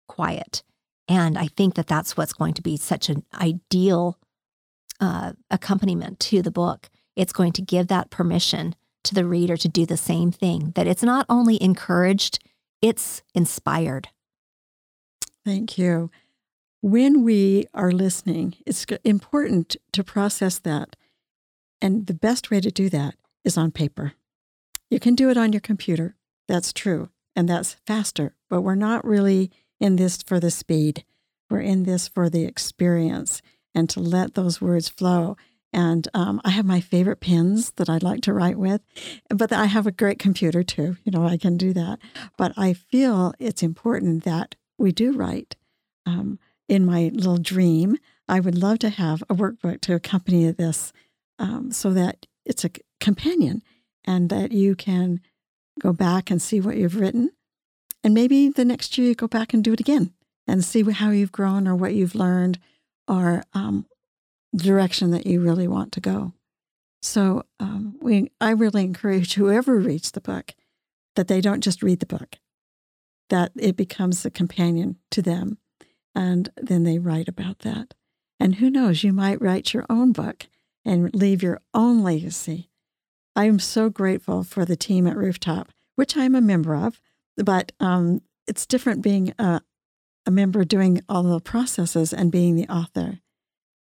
quiet. 0.07 0.63
And 1.07 1.37
I 1.37 1.47
think 1.47 1.75
that 1.75 1.87
that's 1.87 2.17
what's 2.17 2.33
going 2.33 2.55
to 2.55 2.61
be 2.61 2.77
such 2.77 3.09
an 3.09 3.23
ideal 3.33 4.17
uh, 4.99 5.33
accompaniment 5.51 6.19
to 6.21 6.41
the 6.41 6.51
book. 6.51 6.89
It's 7.15 7.33
going 7.33 7.51
to 7.53 7.61
give 7.61 7.87
that 7.87 8.09
permission 8.09 8.75
to 9.03 9.13
the 9.13 9.25
reader 9.25 9.55
to 9.57 9.67
do 9.67 9.85
the 9.85 9.97
same 9.97 10.31
thing, 10.31 10.71
that 10.75 10.87
it's 10.87 11.03
not 11.03 11.27
only 11.29 11.61
encouraged, 11.61 12.39
it's 12.81 13.21
inspired. 13.35 14.09
Thank 15.45 15.77
you 15.77 16.09
when 16.85 17.23
we 17.23 17.65
are 17.73 17.91
listening, 17.91 18.53
it's 18.63 18.85
important 19.03 19.75
to 19.91 20.03
process 20.03 20.59
that. 20.59 20.95
And 21.81 22.05
the 22.05 22.13
best 22.13 22.51
way 22.51 22.61
to 22.61 22.69
do 22.69 22.89
that 22.89 23.15
is 23.43 23.57
on 23.57 23.71
paper. 23.71 24.13
You 24.91 24.99
can 24.99 25.15
do 25.15 25.31
it 25.31 25.35
on 25.35 25.51
your 25.51 25.61
computer. 25.61 26.15
That's 26.47 26.71
true. 26.71 27.09
And 27.35 27.49
that's 27.49 27.75
faster. 27.85 28.35
But 28.49 28.61
we're 28.61 28.75
not 28.75 29.05
really 29.05 29.51
in 29.79 29.97
this 29.97 30.21
for 30.23 30.39
the 30.39 30.51
speed. 30.51 31.03
We're 31.49 31.61
in 31.61 31.83
this 31.83 32.07
for 32.07 32.29
the 32.29 32.45
experience 32.45 33.41
and 33.73 33.89
to 33.89 33.99
let 33.99 34.33
those 34.33 34.61
words 34.61 34.89
flow. 34.89 35.35
And 35.73 36.07
um, 36.13 36.39
I 36.45 36.51
have 36.51 36.65
my 36.65 36.79
favorite 36.79 37.19
pens 37.19 37.71
that 37.75 37.89
I 37.89 37.97
like 37.97 38.21
to 38.21 38.33
write 38.33 38.57
with, 38.57 38.81
but 39.29 39.51
I 39.51 39.65
have 39.65 39.85
a 39.85 39.91
great 39.91 40.19
computer 40.19 40.63
too. 40.63 40.95
You 41.03 41.11
know, 41.11 41.27
I 41.27 41.37
can 41.37 41.57
do 41.57 41.73
that. 41.73 41.99
But 42.37 42.53
I 42.55 42.71
feel 42.71 43.33
it's 43.39 43.61
important 43.61 44.23
that 44.23 44.55
we 44.77 44.93
do 44.93 45.11
write. 45.11 45.57
Um, 46.05 46.39
in 46.69 46.85
my 46.85 47.11
little 47.13 47.37
dream, 47.37 47.97
I 48.27 48.39
would 48.39 48.57
love 48.57 48.79
to 48.79 48.89
have 48.89 49.21
a 49.23 49.35
workbook 49.35 49.81
to 49.81 49.95
accompany 49.95 50.49
this 50.51 50.93
um, 51.37 51.71
so 51.71 51.91
that 51.91 52.25
it's 52.45 52.63
a 52.63 52.71
companion 52.99 53.61
and 54.05 54.29
that 54.29 54.51
you 54.51 54.75
can 54.75 55.19
go 55.79 55.93
back 55.93 56.31
and 56.31 56.41
see 56.41 56.59
what 56.59 56.77
you've 56.77 56.99
written. 56.99 57.31
And 58.03 58.13
maybe 58.13 58.49
the 58.49 58.65
next 58.65 58.97
year 58.97 59.09
you 59.09 59.15
go 59.15 59.27
back 59.27 59.53
and 59.53 59.63
do 59.63 59.73
it 59.73 59.79
again 59.79 60.13
and 60.47 60.63
see 60.63 60.83
how 60.83 61.09
you've 61.09 61.31
grown 61.31 61.67
or 61.67 61.75
what 61.75 61.93
you've 61.93 62.15
learned 62.15 62.59
or 63.07 63.43
um, 63.53 63.85
the 64.53 64.63
direction 64.63 65.11
that 65.11 65.25
you 65.25 65.41
really 65.41 65.67
want 65.67 65.91
to 65.93 66.01
go. 66.01 66.33
So 67.01 67.43
um, 67.59 67.97
we, 68.01 68.31
I 68.39 68.51
really 68.51 68.83
encourage 68.83 69.35
whoever 69.35 69.77
reads 69.77 70.11
the 70.11 70.21
book 70.21 70.53
that 71.15 71.27
they 71.27 71.41
don't 71.41 71.61
just 71.61 71.83
read 71.83 71.99
the 71.99 72.05
book, 72.05 72.37
that 73.29 73.51
it 73.55 73.75
becomes 73.75 74.25
a 74.25 74.31
companion 74.31 74.97
to 75.11 75.21
them 75.21 75.57
and 76.15 76.49
then 76.55 76.83
they 76.83 76.97
write 76.97 77.27
about 77.27 77.59
that. 77.59 77.93
And 78.39 78.55
who 78.55 78.69
knows, 78.69 79.03
you 79.03 79.13
might 79.13 79.41
write 79.41 79.73
your 79.73 79.85
own 79.89 80.13
book 80.13 80.47
and 80.83 81.13
leave 81.13 81.43
your 81.43 81.61
own 81.73 82.03
legacy. 82.03 82.69
I 83.35 83.45
am 83.45 83.59
so 83.59 83.89
grateful 83.89 84.43
for 84.43 84.65
the 84.65 84.75
team 84.75 85.07
at 85.07 85.17
Rooftop, 85.17 85.69
which 85.95 86.15
I'm 86.15 86.35
a 86.35 86.41
member 86.41 86.75
of, 86.75 87.01
but 87.37 87.71
um, 87.79 88.21
it's 88.47 88.65
different 88.65 89.01
being 89.01 89.33
a, 89.37 89.61
a, 90.25 90.31
member 90.31 90.63
doing 90.63 91.01
all 91.09 91.23
the 91.23 91.39
processes 91.39 92.13
and 92.13 92.31
being 92.31 92.55
the 92.55 92.67
author. 92.67 93.19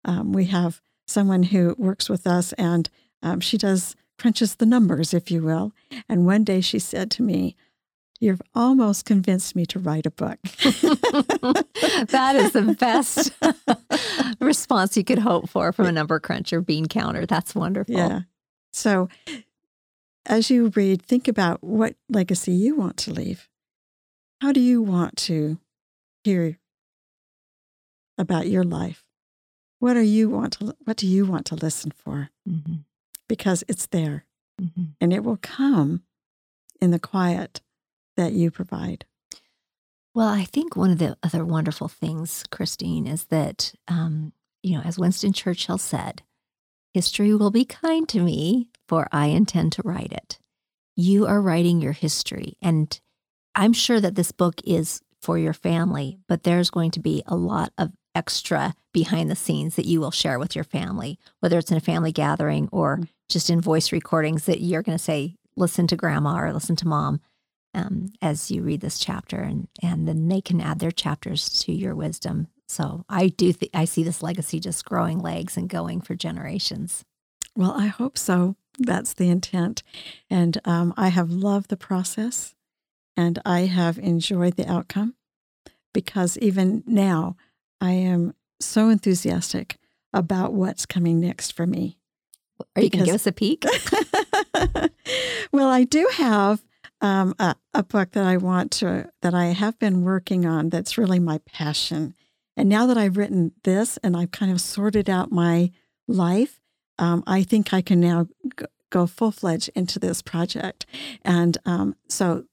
Um, 0.05 0.33
we 0.33 0.47
have 0.47 0.81
someone 1.07 1.45
who 1.45 1.75
works 1.79 2.09
with 2.09 2.27
us 2.27 2.53
and 2.55 2.89
um, 3.23 3.41
she 3.41 3.59
does 3.59 3.95
crunches 4.19 4.55
the 4.55 4.67
numbers, 4.67 5.13
if 5.13 5.31
you 5.31 5.43
will. 5.43 5.73
And 6.09 6.25
one 6.25 6.45
day 6.45 6.61
she 6.61 6.79
said 6.79 7.11
to 7.13 7.23
me, 7.23 7.57
You've 8.21 8.43
almost 8.55 9.05
convinced 9.05 9.57
me 9.57 9.67
to 9.67 9.81
write 9.81 10.07
a 10.07 10.11
book. 10.13 10.39
that 10.43 12.37
is 12.37 12.53
the 12.53 12.77
best 12.79 13.33
response 14.41 14.97
you 14.97 15.03
could 15.03 15.19
hope 15.19 15.49
for 15.49 15.73
from 15.73 15.87
a 15.87 15.93
number 15.93 16.21
cruncher 16.21 16.61
bean 16.61 16.87
counter. 16.87 17.27
That's 17.27 17.53
wonderful. 17.53 17.97
Yeah. 17.97 18.21
So 18.73 19.09
as 20.27 20.51
you 20.51 20.69
read, 20.75 21.03
think 21.03 21.29
about 21.29 21.63
what 21.63 21.95
legacy 22.09 22.53
you 22.53 22.77
want 22.77 22.97
to 22.99 23.13
leave. 23.13 23.49
How 24.41 24.53
do 24.53 24.61
you 24.61 24.83
want 24.83 25.17
to 25.19 25.59
hear 26.25 26.59
about 28.19 28.49
your 28.49 28.65
life? 28.65 29.05
What 29.79 29.97
are 29.97 30.03
you 30.03 30.29
want 30.29 30.55
to 30.55 30.77
what 30.85 30.97
do 30.97 31.07
you 31.07 31.27
want 31.27 31.47
to 31.47 31.55
listen 31.55 31.91
for? 31.91 32.31
Mm-hmm. 32.49 32.77
Because 33.29 33.65
it's 33.69 33.87
there. 33.87 34.27
Mm-hmm. 34.61 34.85
And 35.01 35.13
it 35.13 35.25
will 35.25 35.39
come 35.41 36.03
in 36.81 36.91
the 36.91 36.99
quiet 36.99 37.61
that 38.17 38.33
you 38.33 38.51
provide? 38.51 39.05
Well, 40.15 40.29
I 40.29 40.45
think 40.45 40.77
one 40.77 40.91
of 40.91 40.99
the 40.99 41.17
other 41.23 41.45
wonderful 41.45 41.89
things, 41.89 42.45
Christine, 42.51 43.07
is 43.07 43.25
that, 43.27 43.73
um, 43.89 44.33
you 44.63 44.77
know, 44.77 44.83
as 44.85 44.99
Winston 44.99 45.33
Churchill 45.33 45.79
said, 45.79 46.23
history 46.95 47.35
will 47.35 47.51
be 47.51 47.65
kind 47.65 48.09
to 48.11 48.21
me, 48.21 48.69
for 48.89 49.09
I 49.13 49.27
intend 49.27 49.73
to 49.73 49.83
write 49.85 50.13
it. 50.13 50.39
You 50.97 51.27
are 51.27 51.41
writing 51.41 51.81
your 51.81 51.93
history. 51.93 52.57
And 52.61 53.01
I'm 53.55 53.73
sure 53.73 54.01
that 54.01 54.15
this 54.15 54.33
book 54.33 54.61
is 54.65 55.01
for 55.21 55.39
your 55.39 55.53
family, 55.53 56.19
but 56.29 56.43
there's 56.43 56.71
going 56.71 56.91
to 56.93 57.01
be 57.01 57.23
a 57.27 57.37
lot 57.37 57.73
of 57.79 57.93
extra 58.15 58.75
behind 58.93 59.31
the 59.31 59.37
scenes 59.37 59.77
that 59.77 59.87
you 59.87 60.01
will 60.01 60.11
share 60.11 60.39
with 60.39 60.55
your 60.55 60.65
family, 60.65 61.19
whether 61.41 61.59
it's 61.59 61.71
in 61.71 61.77
a 61.77 61.81
family 61.81 62.13
gathering 62.13 62.69
or 62.73 62.99
mm. 62.99 63.09
just 63.29 63.49
in 63.49 63.61
voice 63.61 63.93
recordings 63.93 64.45
that 64.45 64.61
you're 64.61 64.83
going 64.83 64.99
to 64.99 65.03
say, 65.03 65.37
listen 65.57 65.87
to 65.87 65.97
grandma 65.97 66.41
or 66.41 66.53
listen 66.53 66.77
to 66.77 66.89
mom 66.89 67.21
um, 67.75 68.09
as 68.21 68.51
you 68.51 68.63
read 68.63 68.81
this 68.81 68.99
chapter, 68.99 69.39
and 69.39 69.69
and 69.83 70.07
then 70.07 70.29
they 70.29 70.41
can 70.41 70.61
add 70.61 70.79
their 70.79 70.91
chapters 70.91 71.49
to 71.61 71.73
your 71.73 71.95
wisdom. 71.95 72.49
So 72.73 73.05
I 73.07 73.29
do 73.29 73.53
th- 73.53 73.71
I 73.75 73.85
see 73.85 74.03
this 74.03 74.23
legacy 74.23 74.59
just 74.59 74.87
growing 74.87 75.19
legs 75.19 75.59
and 75.59 75.69
going 75.69 76.01
for 76.01 76.15
generations. 76.15 77.05
Well, 77.55 77.73
I 77.73 77.89
hope 77.89 78.17
so. 78.17 78.57
That's 78.79 79.13
the 79.13 79.29
intent, 79.29 79.83
and 80.31 80.59
um, 80.65 80.95
I 80.97 81.09
have 81.09 81.31
loved 81.31 81.69
the 81.69 81.77
process, 81.77 82.55
and 83.15 83.39
I 83.45 83.67
have 83.67 83.99
enjoyed 83.99 84.57
the 84.57 84.67
outcome, 84.67 85.17
because 85.93 86.39
even 86.39 86.83
now 86.87 87.37
I 87.79 87.93
am 87.93 88.35
so 88.59 88.89
enthusiastic 88.89 89.79
about 90.15 90.55
what's 90.55 90.87
coming 90.87 91.21
next 91.21 91.53
for 91.53 91.67
me. 91.67 91.99
Are 92.75 92.81
you 92.81 92.89
going 92.89 93.05
to 93.05 93.07
give 93.07 93.15
us 93.17 93.27
a 93.27 93.33
peek? 93.33 93.67
well, 95.53 95.69
I 95.69 95.85
do 95.85 96.09
have 96.15 96.63
um, 97.03 97.35
a, 97.39 97.55
a 97.75 97.83
book 97.83 98.13
that 98.13 98.25
I 98.25 98.39
want 98.39 98.71
to, 98.73 99.11
that 99.21 99.35
I 99.35 99.47
have 99.47 99.79
been 99.79 100.05
working 100.05 100.47
on 100.47 100.71
that's 100.71 100.97
really 100.97 101.19
my 101.19 101.37
passion. 101.45 102.15
And 102.57 102.69
now 102.69 102.87
that 102.87 102.99
I've 102.99 103.17
written 103.17 103.53
this 103.65 103.97
and 103.99 104.17
I've 104.17 104.31
kind 104.31 104.53
of 104.53 104.61
sorted 104.61 105.09
out 105.09 105.33
my 105.33 105.71
life, 106.07 106.61
um, 106.99 107.25
I 107.27 107.43
think 107.43 107.73
I 107.73 107.81
can 107.81 108.01
now 108.01 108.29
go 108.91 109.07
full 109.07 109.33
fledged 109.33 109.71
into 109.75 109.99
this 109.99 110.23
project. 110.23 110.87
And 111.23 111.57
um, 111.65 111.97
so 112.09 112.45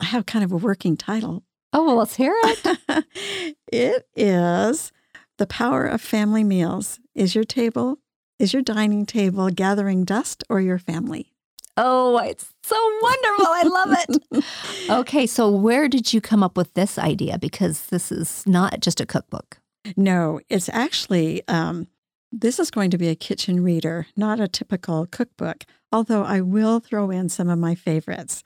I 0.00 0.06
have 0.06 0.26
kind 0.26 0.44
of 0.44 0.52
a 0.52 0.56
working 0.56 0.96
title. 0.96 1.42
Oh, 1.72 1.84
well, 1.84 1.96
let's 1.96 2.16
hear 2.16 2.34
it. 2.34 3.04
it 3.72 4.08
is 4.16 4.92
The 5.38 5.46
Power 5.46 5.86
of 5.86 6.00
Family 6.00 6.44
Meals. 6.44 6.98
Is 7.14 7.34
your 7.34 7.44
table, 7.44 7.98
is 8.38 8.52
your 8.52 8.62
dining 8.62 9.06
table 9.06 9.50
gathering 9.50 10.04
dust 10.04 10.42
or 10.48 10.60
your 10.60 10.78
family? 10.78 11.32
Oh, 11.76 12.18
it's 12.18 12.52
so 12.70 12.98
wonderful. 13.02 13.46
I 13.46 13.62
love 13.64 13.96
it. 13.98 14.44
okay, 14.90 15.26
so 15.26 15.50
where 15.50 15.88
did 15.88 16.12
you 16.12 16.20
come 16.20 16.42
up 16.42 16.56
with 16.56 16.72
this 16.74 16.98
idea? 16.98 17.38
Because 17.38 17.86
this 17.86 18.12
is 18.12 18.46
not 18.46 18.80
just 18.80 19.00
a 19.00 19.06
cookbook. 19.06 19.58
No, 19.96 20.40
it's 20.48 20.68
actually, 20.68 21.42
um, 21.48 21.88
this 22.30 22.58
is 22.58 22.70
going 22.70 22.90
to 22.90 22.98
be 22.98 23.08
a 23.08 23.14
kitchen 23.14 23.62
reader, 23.62 24.06
not 24.16 24.40
a 24.40 24.48
typical 24.48 25.06
cookbook, 25.06 25.64
although 25.90 26.22
I 26.22 26.40
will 26.40 26.80
throw 26.80 27.10
in 27.10 27.28
some 27.28 27.48
of 27.48 27.58
my 27.58 27.74
favorites. 27.74 28.42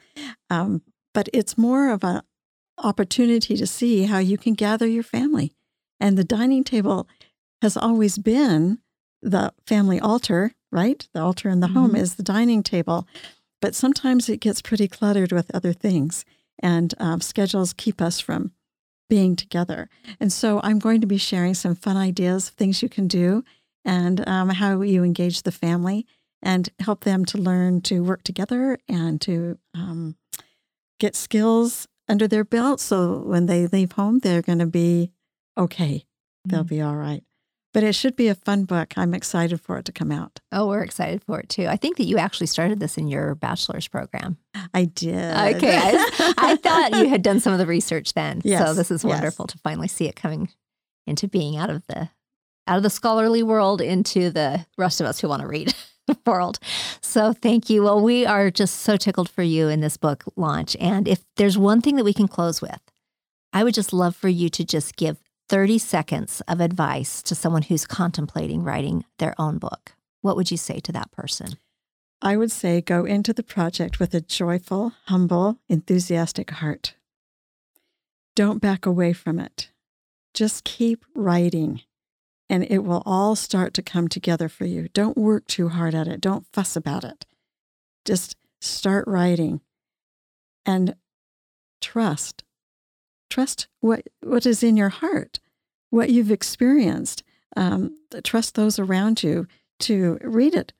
Um, 0.49 0.83
but 1.13 1.29
it's 1.33 1.59
more 1.59 1.91
of 1.91 2.03
an 2.03 2.23
opportunity 2.79 3.57
to 3.57 3.67
see 3.67 4.05
how 4.05 4.19
you 4.19 4.39
can 4.39 4.55
gather 4.55 4.87
your 4.87 5.03
family. 5.03 5.53
And 6.01 6.17
the 6.17 6.25
dining 6.25 6.65
table 6.65 7.09
has 7.63 7.77
always 7.77 8.19
been 8.19 8.79
the 9.23 9.53
family 9.67 10.01
altar, 10.01 10.53
right? 10.71 11.07
The 11.15 11.21
altar 11.21 11.49
in 11.49 11.61
the 11.61 11.67
mm-hmm. 11.67 11.77
home 11.77 11.97
is 11.97 12.15
the 12.15 12.23
dining 12.23 12.63
table. 12.63 13.07
But 13.65 13.75
sometimes 13.75 14.29
it 14.29 14.41
gets 14.41 14.61
pretty 14.61 14.89
cluttered 14.89 15.33
with 15.33 15.51
other 15.55 15.73
things, 15.73 16.27
and 16.59 16.93
um, 16.99 17.23
schedules 17.23 17.73
keep 17.73 18.03
us 18.03 18.21
from 18.21 18.53
being 19.09 19.37
together. 19.37 19.89
And 20.21 20.31
so 20.31 20.61
I'm 20.63 20.79
going 20.79 21.01
to 21.01 21.07
be 21.07 21.17
sharing 21.17 21.55
some 21.55 21.75
fun 21.75 21.97
ideas, 21.97 22.49
of 22.49 22.57
things 22.57 22.83
you 22.83 22.91
can 22.91 23.09
do, 23.09 23.43
and 23.83 24.29
um, 24.29 24.51
how 24.51 24.83
you 24.83 25.03
engage 25.03 25.45
the 25.45 25.51
family 25.51 26.07
and 26.43 26.69
help 26.79 27.05
them 27.05 27.25
to 27.25 27.39
learn 27.39 27.81
to 27.85 28.05
work 28.05 28.23
together 28.23 28.77
and 28.87 29.19
to 29.23 29.59
um, 29.73 30.17
get 31.01 31.17
skills 31.17 31.89
under 32.07 32.29
their 32.29 32.45
belt. 32.45 32.81
So 32.81 33.21
when 33.21 33.47
they 33.47 33.67
leave 33.67 33.93
home, 33.93 34.19
they're 34.19 34.43
going 34.43 34.59
to 34.59 34.67
be 34.67 35.11
okay. 35.57 36.05
They'll 36.45 36.65
mm-hmm. 36.65 36.69
be 36.69 36.83
all 36.83 36.97
right. 36.97 37.25
But 37.75 37.83
it 37.83 37.95
should 37.95 38.15
be 38.15 38.29
a 38.29 38.37
fun 38.37 38.65
book. 38.65 38.95
I'm 38.97 39.13
excited 39.13 39.61
for 39.61 39.79
it 39.79 39.85
to 39.87 39.93
come 39.93 40.13
out. 40.13 40.41
Oh, 40.53 40.69
we're 40.69 40.85
excited 40.85 41.23
for 41.25 41.41
it 41.41 41.49
too. 41.49 41.67
I 41.67 41.77
think 41.77 41.97
that 41.97 42.05
you 42.05 42.17
actually 42.17 42.47
started 42.47 42.79
this 42.79 42.97
in 42.97 43.09
your 43.09 43.35
bachelor's 43.35 43.89
program. 43.89 44.39
I 44.73 44.85
did. 44.85 45.15
Okay. 45.17 45.77
I, 45.83 46.35
I 46.39 46.57
thought 46.63 46.97
you 46.97 47.09
had 47.09 47.23
done 47.23 47.41
some 47.41 47.53
of 47.53 47.59
the 47.59 47.67
research 47.67 48.15
then. 48.15 48.41
Yes, 48.45 48.65
so 48.65 48.75
this 48.75 48.93
is 48.93 49.05
wonderful 49.05 49.47
yes. 49.49 49.55
to 49.55 49.59
finally 49.59 49.89
see 49.89 50.07
it 50.07 50.15
coming 50.15 50.49
into 51.07 51.27
being 51.29 51.57
out 51.57 51.69
of 51.69 51.85
the 51.89 52.09
out 52.67 52.77
of 52.79 52.83
the 52.83 52.91
scholarly 52.91 53.43
world 53.43 53.81
into 53.81 54.31
the 54.31 54.65
rest 54.79 55.01
of 55.01 55.07
us 55.07 55.21
who 55.21 55.29
want 55.29 55.43
to 55.43 55.49
read 55.49 55.75
world. 56.27 56.59
So 57.01 57.33
thank 57.33 57.69
you. 57.69 57.83
Well, 57.83 58.01
we 58.01 58.25
are 58.25 58.51
just 58.51 58.81
so 58.81 58.97
tickled 58.97 59.29
for 59.29 59.43
you 59.43 59.69
in 59.69 59.81
this 59.81 59.97
book 59.97 60.25
launch. 60.37 60.77
And 60.81 61.09
if 61.09 61.25
there's 61.37 61.59
one 61.59 61.81
thing 61.81 61.97
that 61.97 62.05
we 62.05 62.15
can 62.15 62.29
close 62.29 62.63
with, 62.63 62.81
I 63.53 63.65
would 63.65 63.75
just 63.75 63.93
love 63.93 64.17
for 64.17 64.29
you 64.29 64.49
to 64.51 64.65
just 64.65 64.97
give 64.97 65.19
30 65.49 65.79
seconds 65.79 66.43
of 66.49 66.61
advice 66.61 67.23
to 67.23 67.35
someone 67.35 67.63
who's 67.63 67.87
contemplating 67.87 68.63
writing 68.63 69.05
their 69.19 69.35
own 69.39 69.59
book, 69.59 69.93
what 70.21 70.37
would 70.37 70.51
you 70.51 70.57
say 70.57 70.81
to 70.81 70.93
that 70.93 71.13
person? 71.13 71.59
I 72.23 72.37
would 72.37 72.51
say 72.51 72.81
go 72.81 73.05
into 73.05 73.35
the 73.35 73.43
project 73.43 74.01
with 74.01 74.15
a 74.15 74.21
joyful, 74.21 74.93
humble, 75.07 75.59
enthusiastic 75.69 76.51
heart. 76.51 76.95
Don't 78.35 78.63
back 78.63 78.87
away 78.87 79.13
from 79.13 79.39
it. 79.39 79.71
Just 80.33 80.65
keep 80.65 81.05
writing, 81.15 81.83
and 82.49 82.65
it 82.65 82.79
will 82.79 83.03
all 83.05 83.37
start 83.37 83.75
to 83.75 83.83
come 83.83 84.09
together 84.09 84.49
for 84.49 84.65
you. 84.65 84.89
Don't 84.95 85.19
work 85.19 85.47
too 85.47 85.69
hard 85.69 85.95
at 85.95 86.09
it, 86.09 86.21
don't 86.21 86.47
fuss 86.53 86.77
about 86.77 87.05
it. 87.05 87.27
Just 88.05 88.37
start 88.61 89.07
writing 89.07 89.61
and 90.65 90.95
trust 91.83 92.44
Trust 93.35 93.67
what, 93.81 94.07
what 94.23 94.47
is 94.47 94.63
in 94.63 94.77
your 94.77 94.91
heart, 94.91 95.41
what 95.91 96.09
you've 96.09 96.31
experienced. 96.31 97.25
Um, 97.57 97.99
trust 98.23 98.55
those 98.55 98.79
around 98.79 99.25
you 99.25 99.49
to 99.81 100.19
read 100.23 100.55
it 100.55 100.73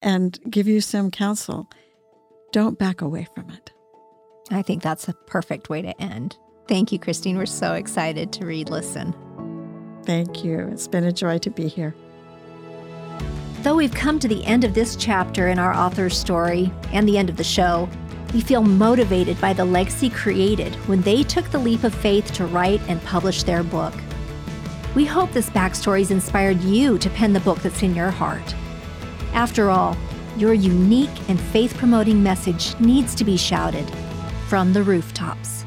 and 0.00 0.38
give 0.48 0.66
you 0.66 0.80
some 0.80 1.10
counsel. 1.10 1.68
Don't 2.52 2.78
back 2.78 3.02
away 3.02 3.28
from 3.34 3.50
it. 3.50 3.70
I 4.50 4.62
think 4.62 4.82
that's 4.82 5.08
a 5.08 5.12
perfect 5.26 5.68
way 5.68 5.82
to 5.82 6.00
end. 6.00 6.38
Thank 6.68 6.90
you, 6.90 6.98
Christine. 6.98 7.36
We're 7.36 7.44
so 7.44 7.74
excited 7.74 8.32
to 8.32 8.46
read 8.46 8.70
Listen. 8.70 9.14
Thank 10.06 10.42
you. 10.42 10.70
It's 10.72 10.88
been 10.88 11.04
a 11.04 11.12
joy 11.12 11.36
to 11.36 11.50
be 11.50 11.68
here. 11.68 11.94
Though 13.60 13.76
we've 13.76 13.92
come 13.92 14.18
to 14.20 14.26
the 14.26 14.42
end 14.46 14.64
of 14.64 14.72
this 14.72 14.96
chapter 14.96 15.48
in 15.48 15.58
our 15.58 15.74
author's 15.74 16.16
story 16.16 16.72
and 16.94 17.06
the 17.06 17.18
end 17.18 17.28
of 17.28 17.36
the 17.36 17.44
show, 17.44 17.90
we 18.32 18.40
feel 18.40 18.62
motivated 18.62 19.40
by 19.40 19.52
the 19.52 19.64
legacy 19.64 20.08
created 20.08 20.74
when 20.86 21.00
they 21.02 21.22
took 21.22 21.50
the 21.50 21.58
leap 21.58 21.84
of 21.84 21.94
faith 21.94 22.32
to 22.32 22.46
write 22.46 22.80
and 22.88 23.02
publish 23.04 23.42
their 23.42 23.62
book. 23.62 23.94
We 24.94 25.04
hope 25.04 25.32
this 25.32 25.50
backstory 25.50 26.00
has 26.00 26.10
inspired 26.10 26.60
you 26.62 26.98
to 26.98 27.10
pen 27.10 27.32
the 27.32 27.40
book 27.40 27.58
that's 27.58 27.82
in 27.82 27.94
your 27.94 28.10
heart. 28.10 28.54
After 29.32 29.70
all, 29.70 29.96
your 30.36 30.54
unique 30.54 31.28
and 31.28 31.40
faith 31.40 31.76
promoting 31.76 32.22
message 32.22 32.78
needs 32.80 33.14
to 33.16 33.24
be 33.24 33.36
shouted 33.36 33.88
from 34.48 34.72
the 34.72 34.82
rooftops. 34.82 35.59